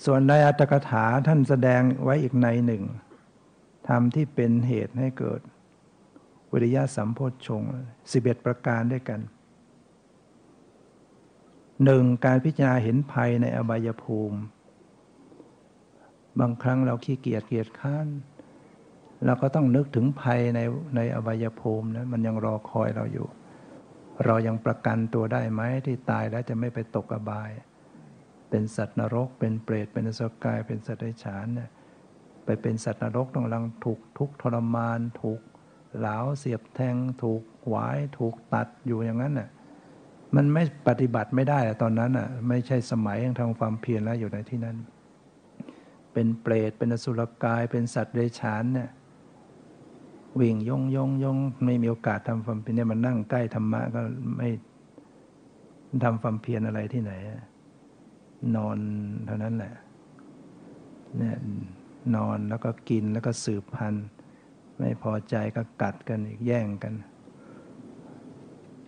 [0.06, 2.84] ส่วนในอัตถกถาท่านแสดงไว้อีกในหนึ่ง
[3.88, 5.42] ทำที่เป็นเหตุให้เกิด
[6.52, 7.64] วิริยะสัมโพชฌง
[8.12, 9.20] สิบเอ็ดประการด้วยกัน
[11.86, 14.38] หนึ่งการพิจารณาเห็นภัยในอบายภูมิ
[16.40, 18.08] บางครั้งเราขี้เกียจเกียจข้าน
[19.26, 20.60] เราก็ต้องนึกถึงภัยใน
[20.96, 23.28] ในอบายภูมินะมันยังรอคอยเราอยู่
[24.26, 27.51] เรายังประกันตัวได้ไหมที่ตายแล้วจะไม่ไปตกอบาย
[28.49, 31.70] เป็นสัตว์นรก เป็นเปรตเป็นสกาย เป็นสัตว์ไร้ฉานเนี่ย
[32.45, 35.39] ไปเป็นสัตว์นรกต้องลังถูกทุกทรมานถูก
[35.97, 39.49] เหลาเสียบแทงถูกหวายถูกตัดอยู่อย่างนั้นน่ะ
[40.36, 44.78] มันไม่ปฏิบัติไม่ได้ตอนนั้นอะไม่ใช่สมัยยังทำความเพียรแล้วอยู่ในที่นั้น
[46.13, 48.89] เป็นเปรตเป็นอสุรกายเป็นสัตว์เดรัจฉานเนี่ย
[50.40, 54.02] วิ่งยงยงยงไม่มีโอกาสทำความเพียรเนี่ยมันนั่งใกล้ธรรมะก็
[54.38, 54.50] ไม่
[56.04, 57.14] ทำความเพียรอะไรที่ไหน
[58.56, 58.78] นอน
[59.26, 59.74] เท่านั้นแหละ
[61.18, 61.38] เนี่ย
[62.16, 64.08] นอนแล้วก็กินแล้วก็สืบพันธุ์
[64.78, 66.98] ไม่พอใจก็กัดกันอีกแย่งกันจ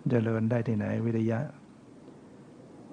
[0.10, 1.40] เจริญได้ที่ไหนวิริยะ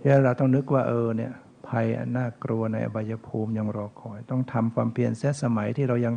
[0.00, 1.32] ที่เราต้องนึกว่าเออเนี่ย
[1.68, 1.86] ภัย
[2.16, 6.14] น่ากลัวในอบายภูมิยังรอคอย ต้องทำความเพียรเสียสมัยที่เรายัง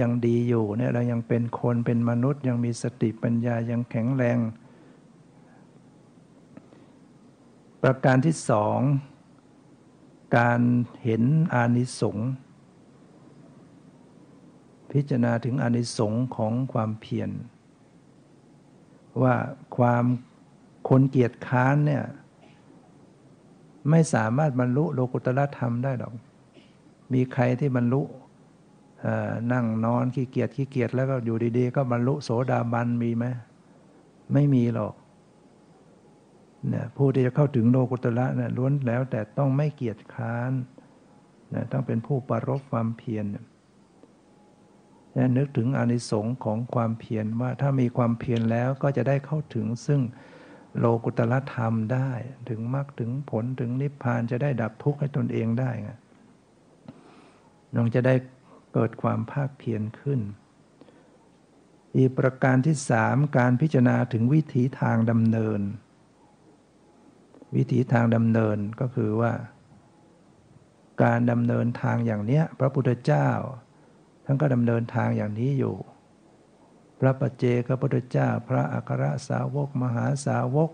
[0.00, 4.38] ยังดีอยู่เนี่ยเรายังเป็นคนเป็นมนุษย์ ยังมีสติปัญญายังแข็งแรง
[7.82, 8.78] ประการที่สอง
[10.38, 10.60] การ
[11.02, 11.22] เห็น
[11.54, 12.28] อานิสงส์
[14.90, 17.30] พิจารณาถึงอานิสงส์ของความเพียร
[19.22, 19.34] ว่า
[19.76, 20.04] ความ
[20.88, 22.04] คนเกียจค้านเนี่ย
[23.90, 26.14] ไม่สามารถบรรลุโลกุตละธรรมได้หรอก
[27.12, 28.02] มีใครที่บรรลุ
[29.52, 33.24] นั่งนอนขี้เกียจขี้เกียจแล้วก็อยู่ดีๆ ก็บรรลุโสดาบันมีไหม
[34.32, 34.94] ไม่มีหรอก
[36.68, 40.52] เนี่ยผู้ที่จะเข้าถึงโลกุตละเนี่ยล้วนแล้วแต่ต้องไม่เกียจค้าน
[41.54, 43.24] นะต้องเป็นผู้ปรบความเพียร
[45.36, 50.00] นึกถึงอนิสงค์ของความเพียรว่าถ้ามีความเพียรแล้วก็จะได้เข้าถึงซึ่ง
[50.78, 52.10] โลกุตละธรรมได้
[52.48, 55.90] ถึงมรรคถึงผลถึงนิพพานจะได้ดับทุกข์ให้ตนเองได้ไง
[57.74, 58.14] น้องจะได้
[58.74, 60.20] เกิดความภาคเพียรขึ้น
[61.96, 65.60] อีกประการที่สามการพิจารณาถึงวิถีทางดำเนิน
[67.56, 69.32] วิถีทางดำเนินก็คือว่า
[71.02, 73.28] การดำเนินทางอย่างเนี้ยพระพุทธเจ้า
[74.24, 75.76] ท่านก็ดำเนินทางอย่างนี้อยู่
[77.00, 80.70] พระปัจเจกพุทธเจ้า พระอัครสาวก มหาสาวก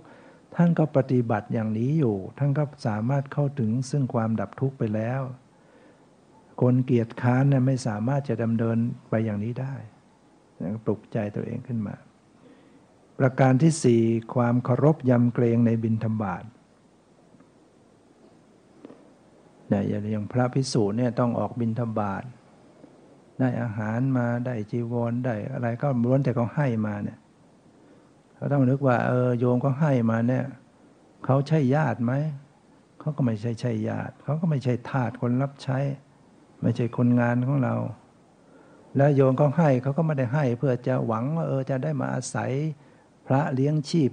[0.54, 5.22] ท่านก็ปฏิบัติอย่างนี้อยู่ ท่านก็สามารถเข้าถึงซึ่งความดับทุกข์ไปแล้ว
[6.60, 8.76] คนเกียจค้านเนี่ยไม่สามารถจะดำเนิน
[9.10, 9.74] ไปอย่างนี้ได้
[10.84, 11.94] ปลุกใจตัวเองขึ้นมา
[13.18, 14.02] ประการที่สี่
[14.34, 16.44] ความเคารพยำเกรงในบิณฑบาต
[19.68, 22.22] เนี่ยอย่างพระพิสูจน์เนี่ยต้องออกบิณฑบาต
[23.40, 27.18] ได้อาหารมาได้จีวรได้อะไรก็ล้วนแต่เขาให้มาเนี่ย
[28.34, 30.44] เขาต้องนึกว่าเออโยมก็ให้มาเนี่ย
[31.24, 32.12] เขาใช่ญาติไหม
[33.00, 35.78] เขาก็ไม่ใช่ใช่ญาติเขาก็ไม่ใช่ทาสคนรับใช้
[36.60, 37.74] ไม่ใช่คนงานของเรา
[38.96, 42.50] แล้วโยมก็ให้เขาก็ไม่ได้ให้เพื่อจะหวังว่าเออจะได้มาอาศัย
[43.26, 44.10] พระเลี้ยงชีพ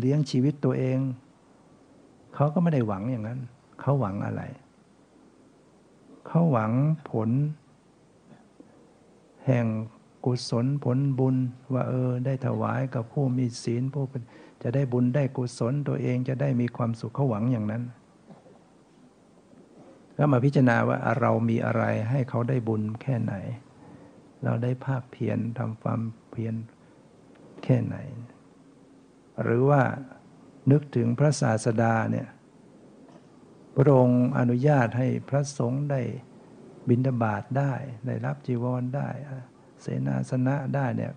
[0.00, 0.98] เลี้ยงชีวิตตัวเอง
[2.34, 3.40] เขาก็ไม่ได้หวังอย่างนั้น
[3.80, 4.42] เขาหวังอะไร
[6.26, 6.72] เขาหวัง
[7.10, 7.30] ผล
[9.46, 9.66] แห่ง
[10.24, 11.36] กุศลผลบุญ
[11.74, 14.22] ว่าเออ ได้ถวายกับผู้มีศีลผู้เป็น
[14.62, 17.82] จะได้บุญได้กุศลตัวเองจะได้มีความสุขเขาหวังอย่างนั้น
[20.24, 23.34] ก็มาพิจารณาว่าเรามีอะไรให้เขาได้บุญแค่ไหน
[24.44, 26.00] เราได้ภาคเพียรทำความ
[26.30, 26.54] เพียร
[27.64, 27.96] แค่ไหน
[29.42, 29.82] หรือว่า
[30.70, 32.28] นึกถึงพระศาสดาเนี่ย
[33.76, 36.00] พระองค์อนุญาตให้พระสงฆ์ได้
[36.88, 37.72] บิณฑบาตได้
[38.06, 39.08] ได้รับจีวรได้
[39.80, 41.12] เสนาสนะได้เนี่ย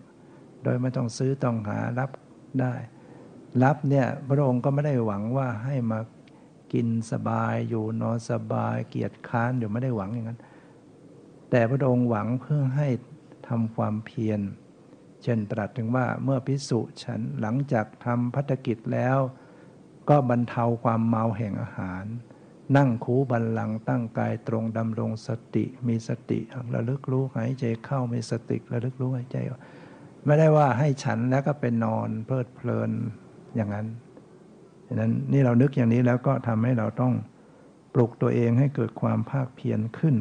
[0.63, 2.11] โดยไม่ต้องซื้อต้องหารับ
[2.61, 2.73] ได้
[3.63, 5.99] รับเนี่ยพระองค์ก็ไม่ได้หวังว่าให้มา
[6.73, 10.41] กินสบายอยู่นอนสบายเกียรติค้านอยู่ไม่ได้หวังอย่างนั้น
[11.49, 12.87] แต่พระองค์หวังเพื่อให้
[13.47, 14.41] ทำความเพียร
[15.23, 19.17] เช่นตรัสถึงว่าเมื่อพิสุฉันหลังจากทำพัฒกิจแล้ว
[20.09, 22.05] ก็บรรเทาความเมาแห่งอาหาร
[22.77, 26.39] นั่งคูบันลังตั้งกายตรงดำรงสติ มีสติ
[26.73, 29.37] ระลึกรู้หายใจเข้ามีสติระลึกรู้หายใจ
[30.25, 32.91] ไม่ได้ว่าให้ฉันแล้วก็เป็นนอนเพลิดเพลิน
[33.55, 33.87] อย่างนั้น
[34.87, 37.13] ฉะนั้นนี่เรานึกอย่างนี้แล้วก็ทำให้เราต้อง
[37.93, 40.15] ปลุกตัวเองให้เกิดความภาคเพียรขึ้น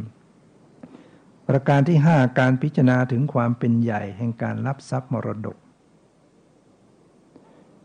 [1.49, 5.57] ประการที่ห้าการพิจารณาถึงความเป็นใหญ่แห่งการรับทรัพย์มรดก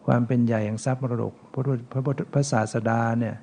[0.06, 1.64] ความเป็นใหญ่แห่งทรัพย์มรดกพระ
[2.06, 3.36] พระพระศาสดาเนี่ย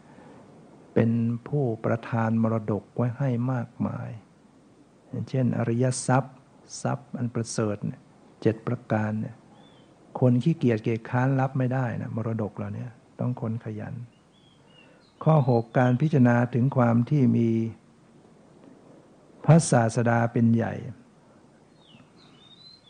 [0.94, 1.10] เป็น
[1.48, 4.10] ผู้ประทานมรดกไว้ให้มากมาย
[5.08, 6.36] อย่างเช่น อริยทรัพย์
[6.82, 7.76] ทรัพย์อันประเสริฐ
[8.42, 9.36] เจ็ดประการเนี่ย
[10.20, 13.94] คนขี้เกียจเกียจค้านรับไม่ได้นะมรดกเราเนี่ย ต้องคนขยัน
[15.24, 17.48] ข้อ 6 การพิจารณาถึงความที่มี
[19.44, 20.74] พระศาสดาเป็นใหญ่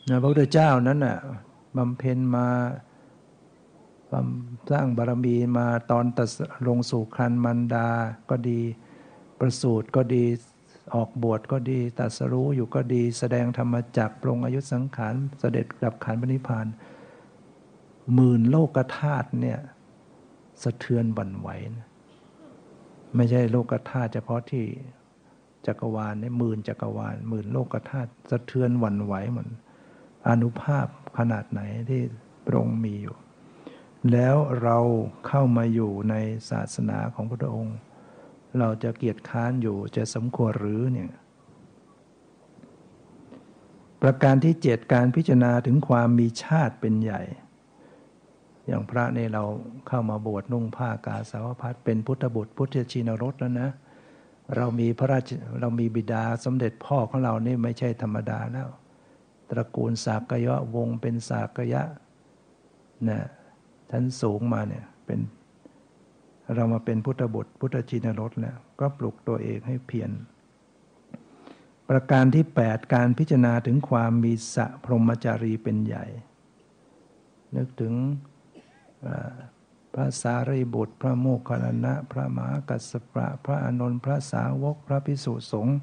[0.09, 1.19] นะพระพุทธเจ้านั้นน่ะ
[1.77, 2.49] บำเพ็ญมา
[4.71, 6.29] สร้างบารมีมาตอนตัด
[6.67, 7.89] ลงสู่คันมันดา
[8.31, 8.61] ก็ดี
[9.39, 10.25] ประสูตรก็ดี
[10.95, 16.67] ออกบวชก็ดีตัดสรู้อยู่ก็ดี แสดงธรรมจักปรงอายุสังขารเสด็จดับขันปณิพาน
[18.15, 19.59] หมื่นโลกธาตุเนี่ย
[20.63, 21.87] สะเทือนบั่นไหวนะ
[23.17, 24.65] ไม่ใช่โลกธาตุเฉพาะที่
[25.67, 29.51] จักรวาลในหมื่นจักรวาลหมื่นโลกธาตุสะเทือนหวั่นไหวเหมือน
[30.29, 30.87] อนุภาพ
[31.19, 32.03] ขนาดไหนที่
[32.45, 33.17] พระองค์มีอยู่
[34.13, 34.79] แล้วเรา
[35.27, 36.15] เข้ามาอยู่ใน
[36.51, 37.77] ศาสนาของพระองค์
[38.59, 41.11] เราจะเกียรติค้านอยู่จะสมควรหรือเนี่ย
[44.03, 47.23] ประการที่เจ็ดการพิจารณาถึงความมีชาติเป็นใหญ่
[48.67, 49.45] อย่างพระนี่เรา
[49.89, 53.71] เข้ามาบวชนุ่งผ้ากาสาวพัดเป็นพุทธบุตรพุทธชินรสแล้วนะ
[54.57, 58.69] เรามีพระราชเรามีบิดาสมเด็จพ่อของเรานี่ไม่ใช่ธรรมดาแล้ว
[59.51, 61.83] ตระกูลสากยะวงเป็นสากยะ
[63.09, 63.21] นะ
[63.91, 65.21] ชั้นสูงมาเนี่ยเป็น
[66.55, 70.11] เรามาเป็นพุทธบุตรพุทธชินรสแล้วก็ปลุกตัวเองให้เพียร
[71.89, 76.05] ประการที่ 8 การพิจารณาถึงความมีสะพรหมจารีเป็นใหญ่
[77.57, 77.93] นึกถึง
[79.95, 85.79] พระสารีบุตร พระโมคคัลลนะ พระมหากัสสปะ พระอนนท์พระสาวก พระพิสุสงฆ์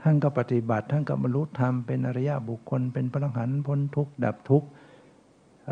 [0.00, 4.68] ท่านก็ปฏิบัติท่านก็บรรลุธรรมเป็นอริยบุคคลเป็นพระหันพ้นทุกข์ดับทุกข์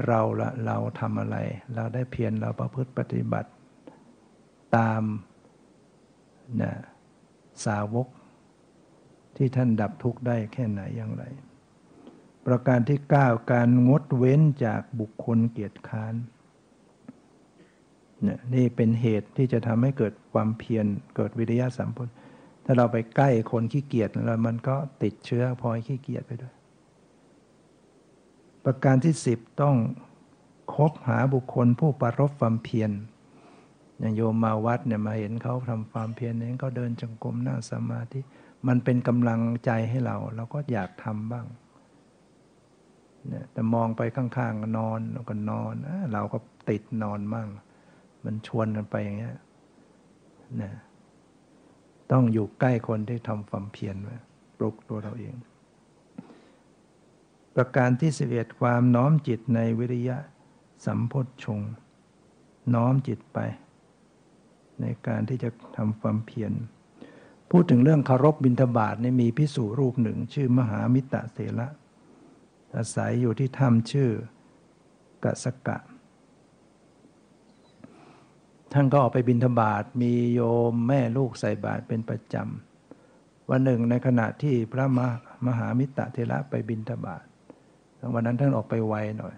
[0.07, 1.37] เราละเราทำอะไร
[1.75, 3.51] เราได้เพียรเราประพฤติปฏิบัติ
[4.77, 5.03] ตาม
[6.61, 6.73] นะ
[7.67, 8.09] สาวก
[9.37, 11.25] ที่ท่านดับทุกข์ได้แค่ไหนอย่างไร
[12.47, 16.15] ประการที่ 9 การงดเว้นจากบุคคลเกียรติค้าน
[18.55, 20.87] นี่เป็นเหตุที่จะทำให้เกิดความเพียร
[21.17, 22.13] เกิดวิริยะสัมพุทธ
[22.65, 26.55] ถ้าเราไปใกล้คนขี้เกียจแล้วมันก็ติดเชื้อพลอยขี้เกียจไปด้วย
[28.65, 29.77] ประการที่สิบต้อง
[30.75, 32.91] คบหาบุคคลผู้ปรารบความเพียร
[33.99, 38.21] อย่างโยมมาวัดเนี่ยมาเห็นเขาทำความเพียรเองเขาเดินจงกรมนั่งสมาธิ
[38.67, 41.47] มันเป็นกำลังใจให้เรา เราก็อยากทำบ้าง
[43.29, 45.01] เนี่ยแต่มองไปข้างๆก็นอน
[45.31, 45.75] ก็นอน
[46.13, 47.49] เราก็ติดนอนมั่ง
[48.25, 49.37] มันชวนกันไปอย่างเงี้ย
[50.63, 50.73] นะ
[52.13, 54.17] ต้องอยู่ใกล้คนที่ทำความเพียรไว้
[54.59, 55.35] ปลุกตัวเราเอง
[57.55, 60.17] ประการที่สิบเอ็ดความน้อมจิตในวิริยะ
[60.87, 61.61] สัมพทชง
[62.75, 63.39] น้อมจิตไป
[64.81, 66.53] ในการที่จะทำความเพียร
[67.51, 71.69] พูดถึงเรื่องคารพบิณฑบาตนี่มีพิสูรรูปหนึ่ง ชื่อมหามิตรเสระ
[72.77, 74.11] อาศัยอยู่ที่ถ้ำชื่อ
[75.25, 75.79] กสกะ
[78.73, 80.41] ท่านก็ออกไปบินธบาตมีโย
[80.71, 85.01] มแม่ลูกใส่บาตรเป็นประจำ วันหนึ่งในขณะที่พระม
[85.47, 87.25] มหามิตรเทระไปบินธบาต
[88.15, 89.35] วันนั้นท่านออกไปไวหน่อย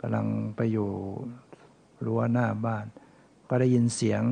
[0.00, 0.90] ก็กำลังไปอยู่
[2.04, 2.86] รั้วหน้าบ้าน
[3.48, 4.22] ก็ได้ยินเสียง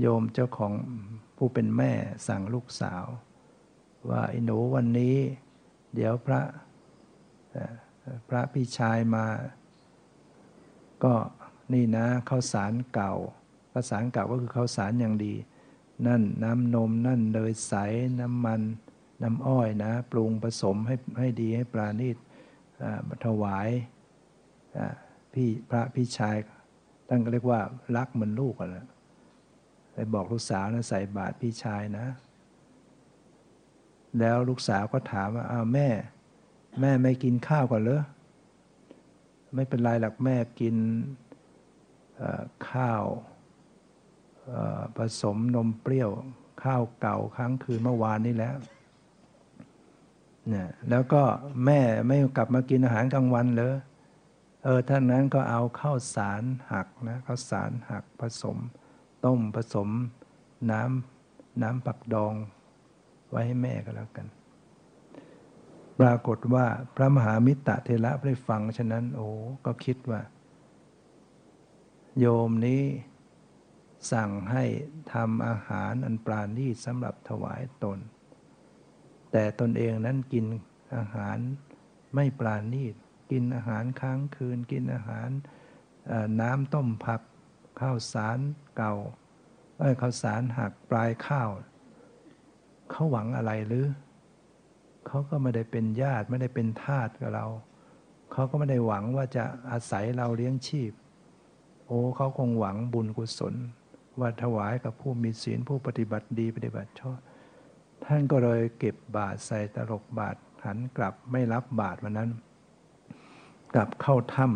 [0.00, 0.72] โยมเจ้าของ
[1.36, 1.92] ผู้เป็นแม่
[2.28, 3.04] สั่งลูกสาว
[4.08, 5.16] ว่าไอ้หนูวันนี้
[5.94, 6.40] เดี๋ยวพระ
[8.28, 9.26] พระพี่ชายมา
[11.04, 11.14] ก็
[11.72, 13.14] นี่นะข้าวสารเก่า
[13.72, 15.34] ข้าวสารเก่าก็คือข้าวสารอย่างดี
[16.06, 17.74] นั่นน้ำนมนั่นเนยใส
[18.20, 18.60] น้ำมัน
[19.22, 22.16] น้ำอ้อยนะ ปรุงผสมให้ให้ดีให้ปราณีต
[23.24, 23.68] ถวาย
[25.32, 26.36] พี่พระพี่ชาย
[27.08, 27.60] ตั้งก็เรียกว่า
[27.96, 28.76] รักเหมือนลูกอะไร
[29.92, 32.06] ไปบอกลูกสาวนะใส่บาตรพี่ชายนะ
[34.18, 35.88] แล้วลูกสาวก็ถามว่าอ้าวแม่
[36.80, 38.02] แม่ไม่กินข้าวก่อนเหรอ
[39.54, 40.76] ไม่เป็นไรหรอกแม่กิน
[42.70, 43.04] ข้าว
[44.96, 46.10] ผสมนมเปรี้ยว
[46.64, 48.56] ข้าวเก่าครั้งคืนเมื่อวานนี้แล้ว
[50.48, 51.22] เนี่ยแล้วก็
[51.66, 53.74] แม่ไม่กลับมากินอาหารกลางวันเลย
[54.64, 58.56] เออท่านนั้นก็เอาข้าวสารหักนะข้าวสารหักผสม
[59.24, 59.88] ต้มผสม
[60.70, 62.34] น้ำน้ำปักดอง
[63.30, 64.26] ไว้ให้แม่ก็แล้วกัน
[66.00, 66.66] ปรากฏว่า
[66.96, 69.28] พระมหามิตรเทระได้ฟังฉะนั้น โอ้
[69.64, 70.20] ก็คิดว่า
[72.18, 72.82] โยมนี้
[74.12, 74.64] สั่งให้
[75.12, 77.98] ทำอาหารอันปราณีตสำหรับถวายตน
[79.32, 80.46] แต่ตนเองนั้นกิน
[80.96, 81.38] อาหาร
[82.14, 82.94] ไม่ปราณีต
[83.30, 85.28] กินอาหารค้างคืน กินอาหาร
[86.40, 87.20] น้ำต้มผัก
[87.80, 88.38] ข้าวสาร
[88.76, 88.94] เก่า
[89.78, 91.50] เอ้ข้าวสารหักปลายข้าว
[92.90, 93.86] เขาหวังอะไรหรือ
[95.06, 97.46] เขาก็ไม่ได้เป็นญาติไม่ได้เป็นทาสกับเรา
[98.32, 100.92] เขาก็ไม่ได้หวังว่าจะอาศัยเราเลี้ยงชีพ
[101.86, 103.54] โอ้เขาคงหวังบุญกุศล
[104.20, 107.18] ว่าถวายกับผู้มีศีลผู้ปฏิบัติดีปฏิบัติชอบ
[108.04, 112.30] ท่านก็เลยเก็บบาตรใส่ตลกบาตรหันกลับไม่รับบาตรวันนั้น
[113.74, 114.46] กลับเข้าถ้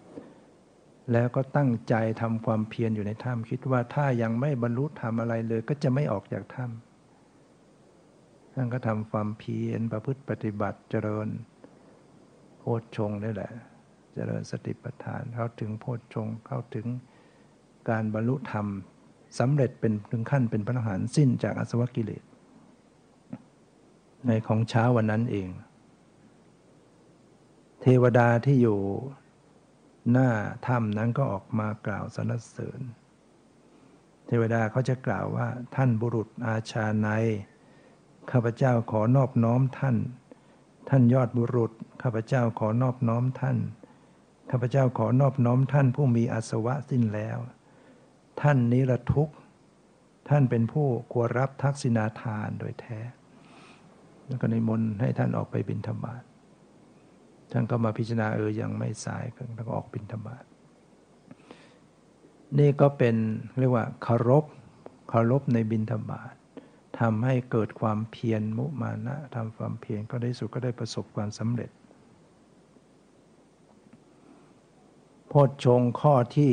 [0.00, 6.85] ำแล้วก็ตั้งใจทำความเพียรอยู่ในถ้ำคิดว่าถ้ายังไม่บรรลุธรรมอะไรเลย ก็จะไม่ออกจากถ้ำ
[8.58, 11.28] ท่านก็ทำความเพียรประพฤติปฏิบัติเจริญ
[12.58, 13.52] โพชฌงนี่แหละ
[14.14, 16.86] เจริญสติปัฏฐานเข้าถึงโพชฌงเข้าถึง
[17.90, 18.66] การบรรลุธรรม
[19.38, 22.22] สำเร็จเป็นถึงขั้นเป็นพระอรหันต์สิ้นจากอสวกิเลส
[24.26, 25.48] ในของเช้าวันนั้นเอง
[27.80, 28.80] เทวดาที่อยู่
[30.12, 30.28] หน้า
[30.66, 32.80] ถ้ำนั้นก็ออกมากล่าวสรรเสริญ
[34.26, 37.08] เทวดาเขาจะกล่าวว่าท่านบุรุษอาชาใน
[38.30, 39.96] ข้าพเจ้าขอนอบน้อมท่าน
[40.88, 41.72] ท่านยอดบุรุษ
[42.02, 43.58] ข้าพเจ้าขอนอบน้อมท่าน
[44.50, 47.38] ข้าพเจ้าขอนอบน้อมท่านผู้มีอาสวะสิ้นแล้ว
[48.40, 49.34] ท่านนิรทุกข์
[50.28, 52.98] ท่านเป็นผู้ควรรับทักษิณาทานโดยแท้
[54.26, 56.22] แล้วก็ในมนให้ท่านออกไปบิณฑบาต
[57.52, 59.24] ท่านก็มาพิจารณาเออยังไม่สาย
[59.54, 60.44] แล้วก็ออกบิณฑบาต
[62.58, 63.16] นี่ก็เป็น
[63.58, 64.44] เรียกว่าคารพ
[65.12, 66.34] คารพในบิณฑบาต
[67.00, 71.70] ทำให้เกิดความเพียรมุมานะทำความเพียรก็ได้สุดก็ได้ประสบความสำเร็จ
[75.28, 76.52] โพชฌงข้อที่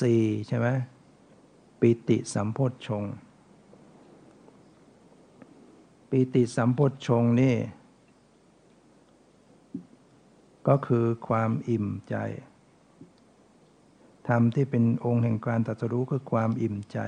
[0.00, 0.68] สี่ใช่ไหม
[1.80, 3.04] ปิติสัมโพชฌง
[6.10, 7.56] ปิติสัมโพชฌงนี่
[10.68, 12.16] ก็คือความอิ่มใจ
[14.28, 16.98] ธรรมที่เป็นองค์แห่งการตรัสรู้คือความอิ่มใจ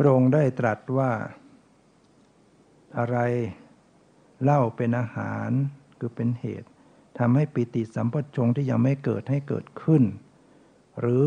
[0.00, 1.10] พระองค์ได้ตรัสว่า
[2.98, 3.18] อะไร
[4.42, 5.50] เล่าเป็นอาหาร
[5.98, 6.68] คือเป็นเหตุ
[7.18, 10.02] ทำให้ปิติสัมพชงที่ยังไม่เกิดให้เกิดขึ้น
[11.00, 11.24] หรือ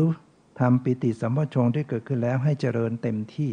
[0.60, 3.50] ทำปิติสัมปชงที่เกิดขึ้นแล้วให้เจริญเต็มที่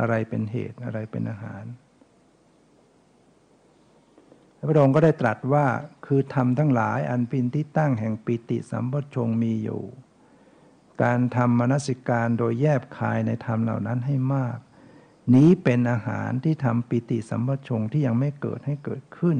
[0.00, 1.64] อะไรเป็นเหตุอะไรเป็นอาหาร
[4.68, 5.66] พระองค์ก็ได้ตรัสว่า
[6.06, 9.82] คือทำทั้งหลายอันเป็นที่ตั้งแห่งปิติสัมปชงมีอยู่
[11.02, 14.58] การทำมนสิการโดยแยบคายในธรรมเหล่านั้นให้มาก
[15.34, 19.38] นี้เป็นอาหารที่ทำปิติสัมปชงที่ยังไม่เกิดให้เกิดขึ้น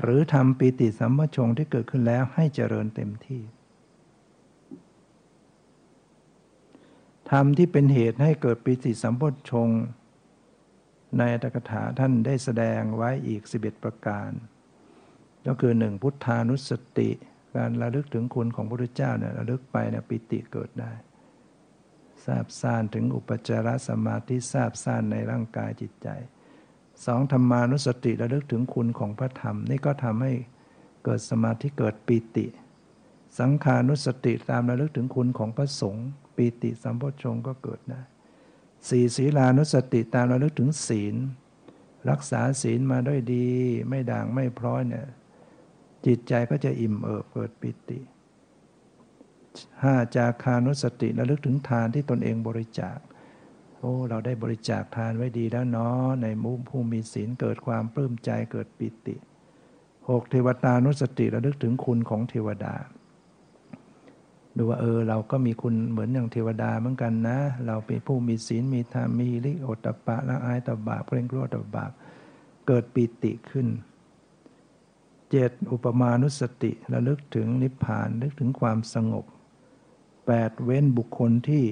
[0.00, 3.42] หรือทำปิติสัมปชงที่เกิดขึ้นแล้วให้เจริญเต็มที่
[7.30, 9.68] ธรรมที่เป็นเหตุให้เกิดปิติสัมโพชง
[11.18, 14.30] ในอัตถกถาท่านได้แสดงไว้อีก 11 ประการ
[15.46, 17.10] ก็คือหนึ่งพุทธานุสติ
[17.56, 20.92] การระลึกถึงคุณของพระพุทธเจ้าเนี่ยระลึกไปเนี่ยปิติเกิดได้
[22.24, 26.08] ทราบซ่านถึงอุปจารสมาธิทราบซ่านในร่างกายจิตใจ
[27.06, 30.32] สองธรรมานุสติระลึกถึงคุณของพระธรรม นี่ก็ทำให้
[31.04, 32.46] เกิดสมาธิเกิดปิติ
[33.38, 38.00] สังขานุสติตามระลึกถึงคุณของพระสงฆ์ปีติสัมโพชงก็เกิดได้
[38.88, 41.14] สี่ศีลานุสติตามระลึกถึงศีล
[42.10, 43.46] รักษาศีลมาด้วยดี
[43.88, 45.06] ไม่ด่างไม่พร้อยเนี่ย
[46.06, 48.00] จิตใจก็จะอิ่มเอิบเกิดปิติ
[49.82, 52.98] ห้าจาคานุสติระลึกถึงทานที่ตนเองบริจาค
[53.78, 59.16] โอ้ เราได้บริจาคทานไว้ดีแล้วเนาะในมุมผู้มีศีลเกิดความปลื้มใจเกิดปิติ
[60.08, 62.74] หกเทวตานุสติระลึกถึงคุณของเทวดา
[64.56, 71.84] ดูว่าเออเราก็มีคุณเหมือนอย่างเทวดาเหมือนกันนะ เราเป็นผู้มีศีลมีธรรมมีลิโอตปะละอายตบาเกรงกลัวตบา
[72.66, 73.66] เกิดปิติขึ้น
[75.36, 79.24] เจ็ดอุปมานุสติระลึกถึงนิพพานลึกถึงความสงบ
[80.26, 81.64] แปดเว้นบุคคลที่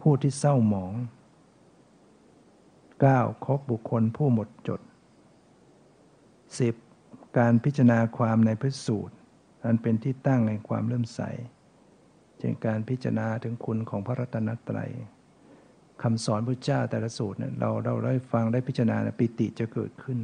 [0.00, 0.92] ผู้ที่เศร้าหมอง
[3.00, 4.80] เก้าคบบุคคลผู้หมดจด
[6.58, 6.74] สิบ
[7.38, 9.14] การพิจารณาความในพระสูตร
[9.64, 11.20] อันเป็นที่ตั้งในความเริ่มใส
[12.38, 14.90] เช่นการพิจารณาถึงคุณของพระรัตนตรัย
[16.02, 20.20] คำสอนพระเจ้าแต่ละสูตรเนี่ยเราเราได้ฟังได้พิจารณาปิติจะเกิดขึ้น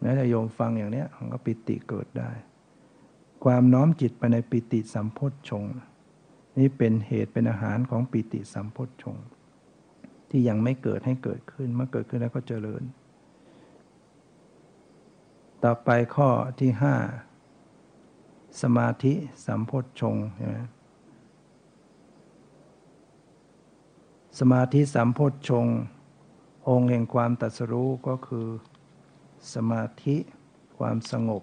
[0.00, 2.30] แม้แต่โยมฟังอย่างนี้มันก็ปิติเกิดได้
[3.44, 5.64] ความน้อมจิตไปในปิติสัมโพชฌง
[6.58, 9.16] นี่เป็นเหตุเป็นอาหารของปิติสัมโพชฌง
[10.30, 12.82] ที่ยังไม่เกิดให้เกิดขึ้นเมื่อเกิดขึ้นแล้วก็เจริญ
[15.64, 16.28] ต่อไปข้อ
[16.60, 16.96] ที่ห้า
[18.62, 19.12] สมาธิ
[19.46, 20.56] สัมโพชฌงใช่ไหม
[24.38, 25.66] สมาธิสัมโพชฌง
[26.68, 28.46] องค์แห่งความตัดสรู้ก็คือ
[29.52, 30.16] สมาธิ
[30.78, 31.42] ความสงบ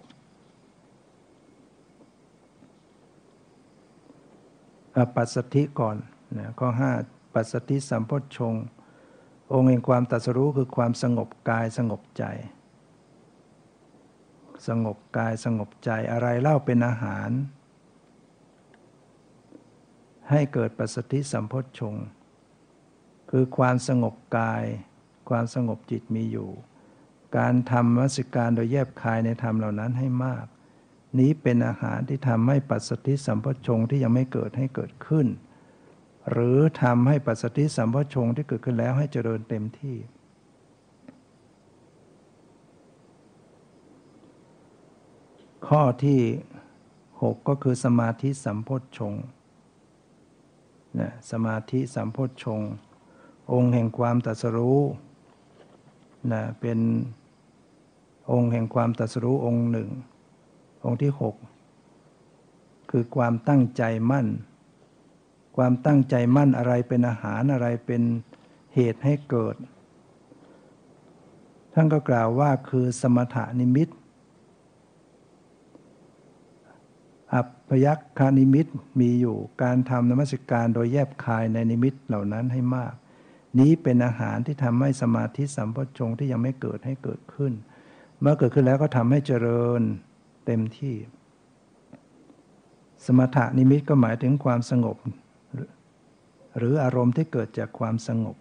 [5.16, 5.98] ปัสสธิก่อน
[6.38, 6.92] นะข้อห้า
[7.34, 8.56] ปัสสธิสัมโพชฌง
[9.54, 12.24] องค์แห่งความตัสรู้คือความสงบกายสงบใจ
[14.68, 17.30] สงบกายสงบใจอะไรเล่าเป็นอาหาร
[20.30, 22.06] ให้เกิดปัสสธิสัมโพชฌงค์
[23.32, 24.64] คือความสงบกาย
[25.30, 26.50] ความสงบจิตมีอยู่
[27.38, 30.46] การทำวัสิการโดยแยบคายในธรรมเหล่านั้นให้มาก
[31.20, 35.28] นี้เป็นอาหารที่ทำให้ปัสสติสัมพชงที่ยังไม่เกิดให้เกิดขึ้น
[36.32, 39.96] หรือทำให้ปัสสติสัมพชงที่เกิดขึ้นแล้วให้เจริญเต็มที่
[45.68, 46.22] ข้อที่
[46.82, 49.14] 6 ก็คือสมาธิสัมพชง
[51.00, 52.62] นะสมาธิสัมพชง
[53.52, 54.82] องค์แห่งความตัสรู้
[56.32, 56.80] นะเป็น
[58.32, 59.90] องค์แห่งความตัสรู้องค์หนึ่ง
[60.86, 61.36] องค์ที่หก
[62.90, 64.28] คือความตั้งใจมั่น
[65.58, 68.02] ความตั้งใจมั่นอะไรเป็นอาหารอะไรเป็น
[68.76, 69.56] เหตุให้เกิด
[71.74, 73.90] ท่านก็กล่าวว่าคือสมถานิมิต
[77.34, 78.68] อัพยักคานิมิต
[79.00, 82.94] มีอยู่การทำนมัสการโดยแยบคายในนิมิตเหล่านั้นให้มาก
[83.60, 87.54] นี้เป็นอาหารที่ทำให้สมาธิสัมปชงที่ยังไม่เกิดให้เกิดขึ้น
[88.22, 89.82] เมื่อเกิดขึ้นแล้วก็ทำให้เจริญ
[90.46, 90.96] เต็มที่
[93.06, 94.98] สมถะนิมิตก็หมายถึงความสงบ
[96.58, 98.36] หรืออารมณ์ที่เกิดจากความสงบ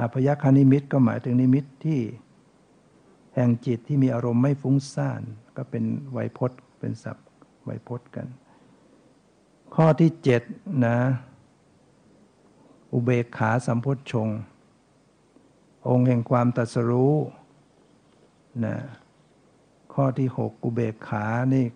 [0.00, 2.00] อพยคานิมิตก็หมายถึงนิมิตที่
[3.34, 5.22] แห่งจิตที่มีอารมณ์ไม่ฟุ้งซ่าน
[5.56, 7.26] ก็เป็นไวยพจน์ เป็นศัพท์
[7.64, 8.26] ไวยพจน์กัน
[9.74, 10.42] ข้อที่เจ็ด
[10.86, 10.98] นะ
[12.92, 14.28] อุเบกขาสัมพุทธชง
[15.88, 17.14] องค์แห่งความตัสรู้
[18.64, 18.76] นะ
[19.94, 21.66] ข้อที่หกอุเบกขานี่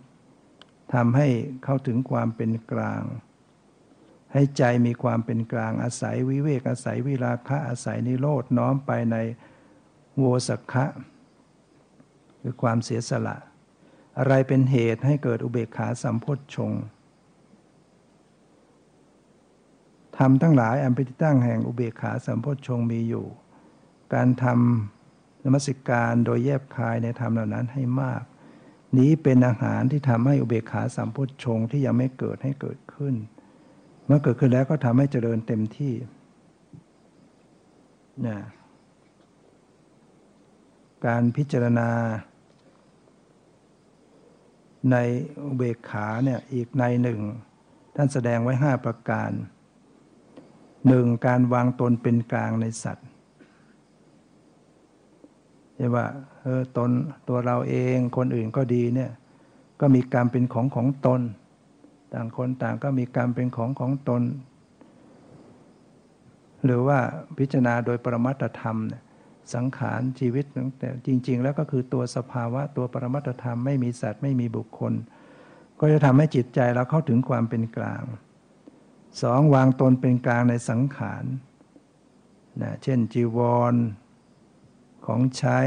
[0.94, 1.28] ทำให้
[1.64, 3.02] เข้าถึงความเป็นกลาง
[4.32, 9.16] ให้ใจมีความเป็นกลางอาศัยวิเวกอาศัยวิราคะอาศัยนิโรดน้อมไปใน
[10.16, 10.84] โวสักะ
[12.42, 13.36] คือความเสียสละ
[14.18, 16.72] อะไรเป็นเหตุให้เกิดอุเบกขาสัมพุทชง
[20.16, 23.26] ธรรมทั้งหลายอันเป็นที่ตั้งแห่งอุเบกขาสัมโพชฌงมีอยู่
[24.14, 24.99] การทำ
[25.44, 28.22] นมัสการโดยแยบคายในธรรมเหล่านั้นให้มาก
[28.98, 33.14] นี้เป็นอาหารที่ทำให้อุเบกขาสัมโพชงที่ยังไม่เกิดให้เกิดขึ้น
[34.06, 35.94] เมื่อเกิดขึ้นแล้วก็ทำให้เจริญเต็มที่
[38.26, 38.38] นะ
[41.06, 41.90] การพิจารณา
[44.92, 44.96] ใน
[45.44, 47.20] อุเบกขาเนี่ยอีกในหนึ่ง
[47.96, 49.30] ท่านแสดงไว้ห้าประการ
[50.88, 53.08] หนึ่งการวางตนเป็นกลางในสัตว์
[55.80, 56.06] ช่ว่า
[56.42, 56.90] เออตน
[57.28, 59.10] ตัวเราเองคนอื่นก็ดีเนี่ย
[59.80, 61.20] ก็มีกรรมเป็นของของตน
[62.14, 64.22] ต่างคนต่างก็มีกรรมเป็นของของตน
[66.64, 66.98] หรือว่า
[67.38, 69.02] พิจารณาโดยปรมัตธรรมเนี่ย
[69.54, 70.44] สังขารชีวิต
[70.78, 74.92] แต่จริง ๆ แล้วก็คือตัวสภาวะตัวปรมัตธรรมไม่มีสัตว์ไม่มีบุคคล
[75.80, 78.02] ก็จะทำให้จิตใจเราเข้าถึงความเป็นกลาง
[79.22, 81.24] สองวางตนเป็นกลางในสังขาร
[82.62, 83.38] นะเช่นจีว
[83.72, 83.74] ร
[85.12, 85.58] ของใช้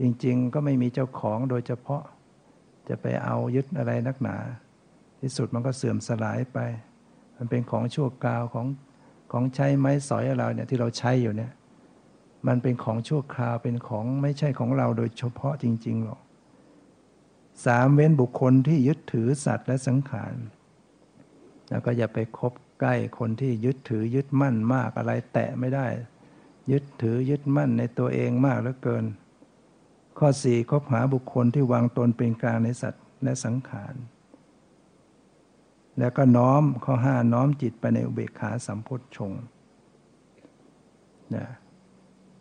[0.00, 2.02] จริง ๆ ก็ไม่มีเจ้าของโดยเฉพาะ
[2.88, 4.36] จะไปเอายึดอะไรนักหนา
[5.20, 6.58] ที่สุดมันก็เสื่อมสลายไป
[7.36, 8.66] มันเป็นของชั่วคราวของ
[9.32, 11.52] ของใช้ไม้สอยเราเนี่ยที่เราใช้อยู่เนี่ย
[12.46, 16.20] มันเป็นของชั่วคราวเป็นของไม่ใช่ของเราโดยเฉพาะจริงๆหรอก
[17.66, 20.34] สามเว้นบุคคลที่ยึดถือสัตว์และสังขาร
[21.70, 25.88] แล้วก็อย่าไปคบใกล้คนที่ยึดถือยึดมั่นมากอะไรแตะไม่ได้
[26.72, 29.04] ยึดถือยึดมั่นในตัวเองมากเหลือเกิน
[30.18, 33.94] ข้อสี่คบหาบุคคลที่วางตนเป็นกลางในสัตว์และสังขาร
[35.98, 39.32] แล้วก็น้อมข้อห้าน้อมจิตไปในอุเบกขาสัมพุทธชง
[41.34, 41.46] นะ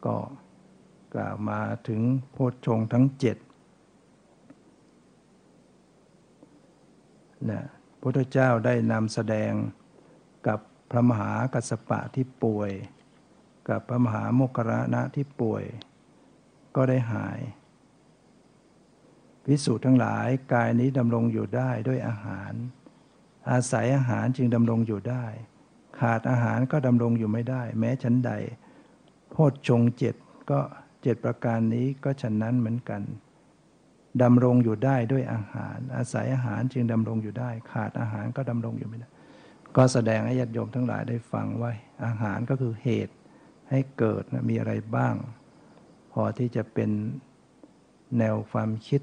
[0.06, 0.18] ก็
[1.14, 2.02] กล่าวมาถึง
[2.32, 3.38] โพชฌงทั้งเจ็ด
[7.50, 7.62] นะ
[8.02, 9.52] พุทธเจ้าได้นำแสดง
[10.48, 10.60] กับ
[10.92, 12.72] พระมหากัสปะที่ป่วย
[13.70, 15.64] กับพระมหาโมกระณะที่ป่วย
[16.76, 17.40] ก็ได้หาย
[19.50, 22.54] วิสูจน์ทั้งหลายกายนี้ดำรงอยู่ได้ด้วยอาหาร
[23.52, 25.26] อาศัยอาหารจึงดำรงอยู่ได้
[26.00, 28.32] ขาดอาหารก็ดำรงอยู่ไม่ได้ แม้ชั้นใด
[29.32, 30.16] โพชฌงเจ็ด
[30.52, 30.60] ก็
[31.02, 33.02] เจ็ดประการนี้ก็ฉันนั้นเหมือนกัน
[34.24, 39.10] ดำรงอยู่ได้ด้วยอาหาร อาศัยอาหารจึงดำรงอยู่ได้ ขาดอาหารก็ดำรงอยู่ไม่ได้
[39.76, 41.72] ก็แสดงให้ญาติโยมทั้งหลายได้ฟังไว้
[42.06, 43.16] อาหารก็คือเหตุ
[43.74, 45.16] ให้เกิดมีอะไรบ้าง
[46.12, 46.92] พอที่จะเป็น
[48.18, 49.02] แนวความคิด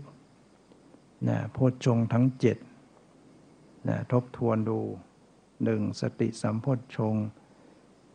[1.29, 2.59] นะโพชฌงทั้งเจ็ด
[3.89, 4.81] นะทบทวนดู
[5.65, 7.15] หนึ่งสติสัมโพชฌง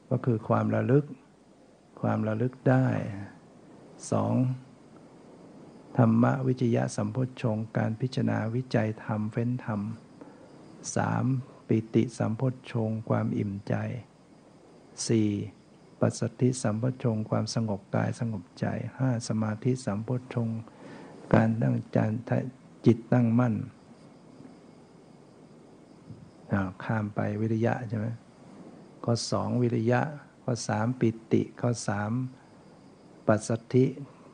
[0.10, 1.06] ก็คือความระลึก
[2.02, 2.88] ความระลึกได้
[4.11, 4.34] สอง
[5.98, 9.82] ธรรมวิจยะสัมโพชงการพิจารณาวิจัยธรรมเฟ้นธรรม
[10.95, 11.26] สาม
[11.68, 12.41] ปิติสัมโพ
[12.72, 13.73] ชงความอิ่มใจ
[15.07, 15.30] สี่
[16.07, 18.65] ปัสสติสัมโพชงความสงบกายสงบใจ
[18.99, 20.49] ห้าสมาธิสัมโพชง
[21.34, 21.99] การตั้งใจ
[22.86, 23.56] จิตตั้งมั่น
[26.84, 28.07] ข้ามไปวิริยะใช่ไหม
[29.03, 30.02] ข้อสองวิริยะ
[30.44, 32.11] ข้อสามปิติ ข้อสาม
[33.27, 33.86] ปัสสติ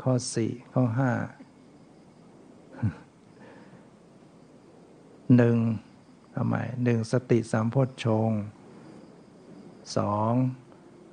[0.04, 1.12] ข้อสี่ข้อห้า
[5.38, 5.58] หนึ่ง
[6.36, 8.32] ทำไมหนึ่งสติสัมโพชฌง
[9.98, 10.34] สอง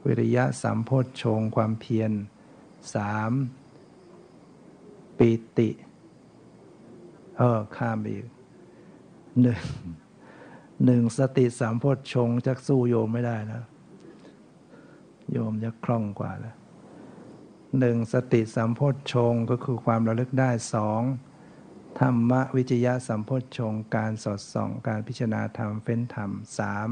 [0.08, 2.12] วิริยะสัมโพชฌงความเพียร
[2.94, 3.32] สาม
[5.18, 5.70] ปีติ
[7.36, 8.26] เออ ข้ามไปอีก
[9.42, 9.60] หนึ่ง
[10.84, 13.62] หนึ่งสติสามโพชฌงจะสู้โยมไม่ได้นะ
[15.32, 16.56] โยมจะคล่องกว่าแล้ว
[17.78, 21.02] หนึ่งสติสัมโพชฌงก็คือความระลึกได้สอง
[22.00, 26.88] ธรรมวิจยะสัมโพชฌงการสอดส่อง การพิจารณาธรรมเฟ้นธรรมสาม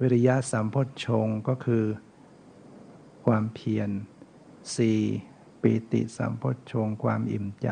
[0.00, 1.84] วิริยะสัมโพชฌงก็คือ
[3.26, 3.90] ความเพียร
[4.76, 4.98] สี่
[5.62, 7.68] ปีติสัมโพชฌงความอิ่มใจ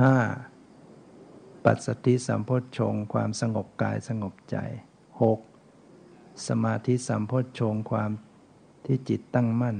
[0.00, 0.16] ห้า
[1.64, 4.56] ปัสสติสัมโพชฌงความสงบกายสงบใจ
[5.22, 5.40] หก
[6.48, 8.10] สมาธิสัมโพชฌงความ
[8.86, 9.76] ที่จิตตั้งมั่น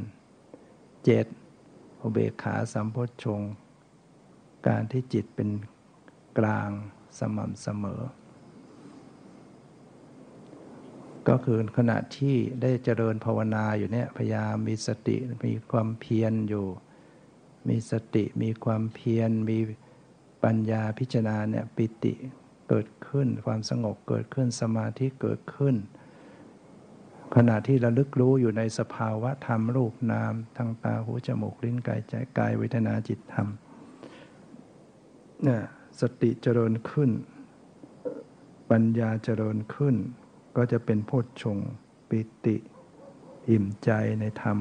[1.04, 1.26] เจ็ด
[2.00, 3.42] อุเบกขาสัมโพชฌง
[4.66, 5.50] การที่จิตเป็น
[6.38, 6.70] กลาง
[7.18, 8.02] สม่ำเสมอ
[11.28, 15.16] ก็คือขณะที่ได้เจริญภาวนาอยู่เนี่ยพยายามมีสติ
[15.47, 16.66] มีความเพียรอยู่
[17.69, 19.59] มีสติมีความเพียรมี
[20.44, 22.15] ปัญญาพิจารณาเนี่ยปิติ
[22.69, 25.77] เกิดขึ้นความสงบเกิดขึ้นสมาธิเกิดขึ้น
[27.36, 33.49] ขณะที่ระลึกรู้อยู่ในสภาวะธรรมรูปนามทางตาหูจมูกลิ้นกายใจกายเวทนาจิตธรรม
[35.44, 35.62] เนี่ย
[36.01, 37.11] สติเจริญขึ้น
[38.70, 39.97] ปัญญาเจริญขึ้น
[40.56, 41.58] ก็จะเป็นโพชฌง
[42.08, 42.56] ปิติ
[43.48, 44.58] อิ่มใจในธรรม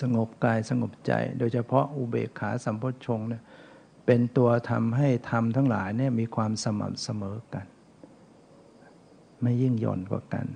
[0.00, 3.42] สงบกายสงบใจ โดยเฉพาะอุเบกขาสัมโพชฌงเนี่ย
[4.06, 7.66] เป็นตัวทำให้ธรรมทั้งหลายเนี่ยมีความสม่ำเสมอกัน
[9.42, 10.46] ไม่ยิ่งย่อนกว่ากัน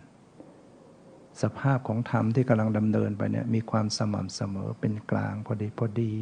[1.43, 6.15] สภาพของธรรมที่กำลังดำเนินไปเนี่ยมีความสม่ำเสมอเป็นกลางพอดีพอดี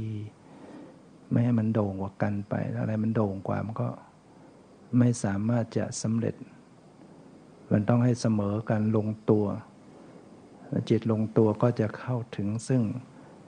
[1.31, 3.89] ไม่ให้มันโด่งกว่ากันไป อะไรมันโด่งกว่ามันก็
[4.99, 6.35] ไม่สามารถจะสำเร็จ
[7.71, 9.47] มันต้องให้เสมอกันลงตัว
[10.91, 12.83] จิตลงตัวก็จะเข้าถึงซึ่ง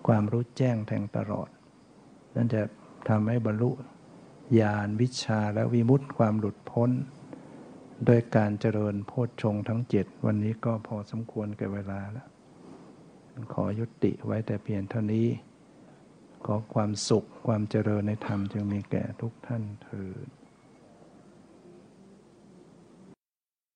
[0.06, 1.48] ความรู้แจ้งแทงตลอด
[2.34, 2.62] นั่นจะ
[3.08, 3.70] ทำให้บรรลุ
[4.60, 6.90] ญาณวิชาและวิมุตติความหลุดพ้น
[8.04, 12.28] โดยการเจริญโพชฌงทั้งเจ็ดวันนี้ก็พอสมควรแก่เวลาแล้ว
[13.52, 15.28] ขอยุติไว้แต่เพียงเท่านี้
[16.44, 20.26] ขอความสุขความเจริญในธรรมจึงมีแก่ทุกท่านเถิด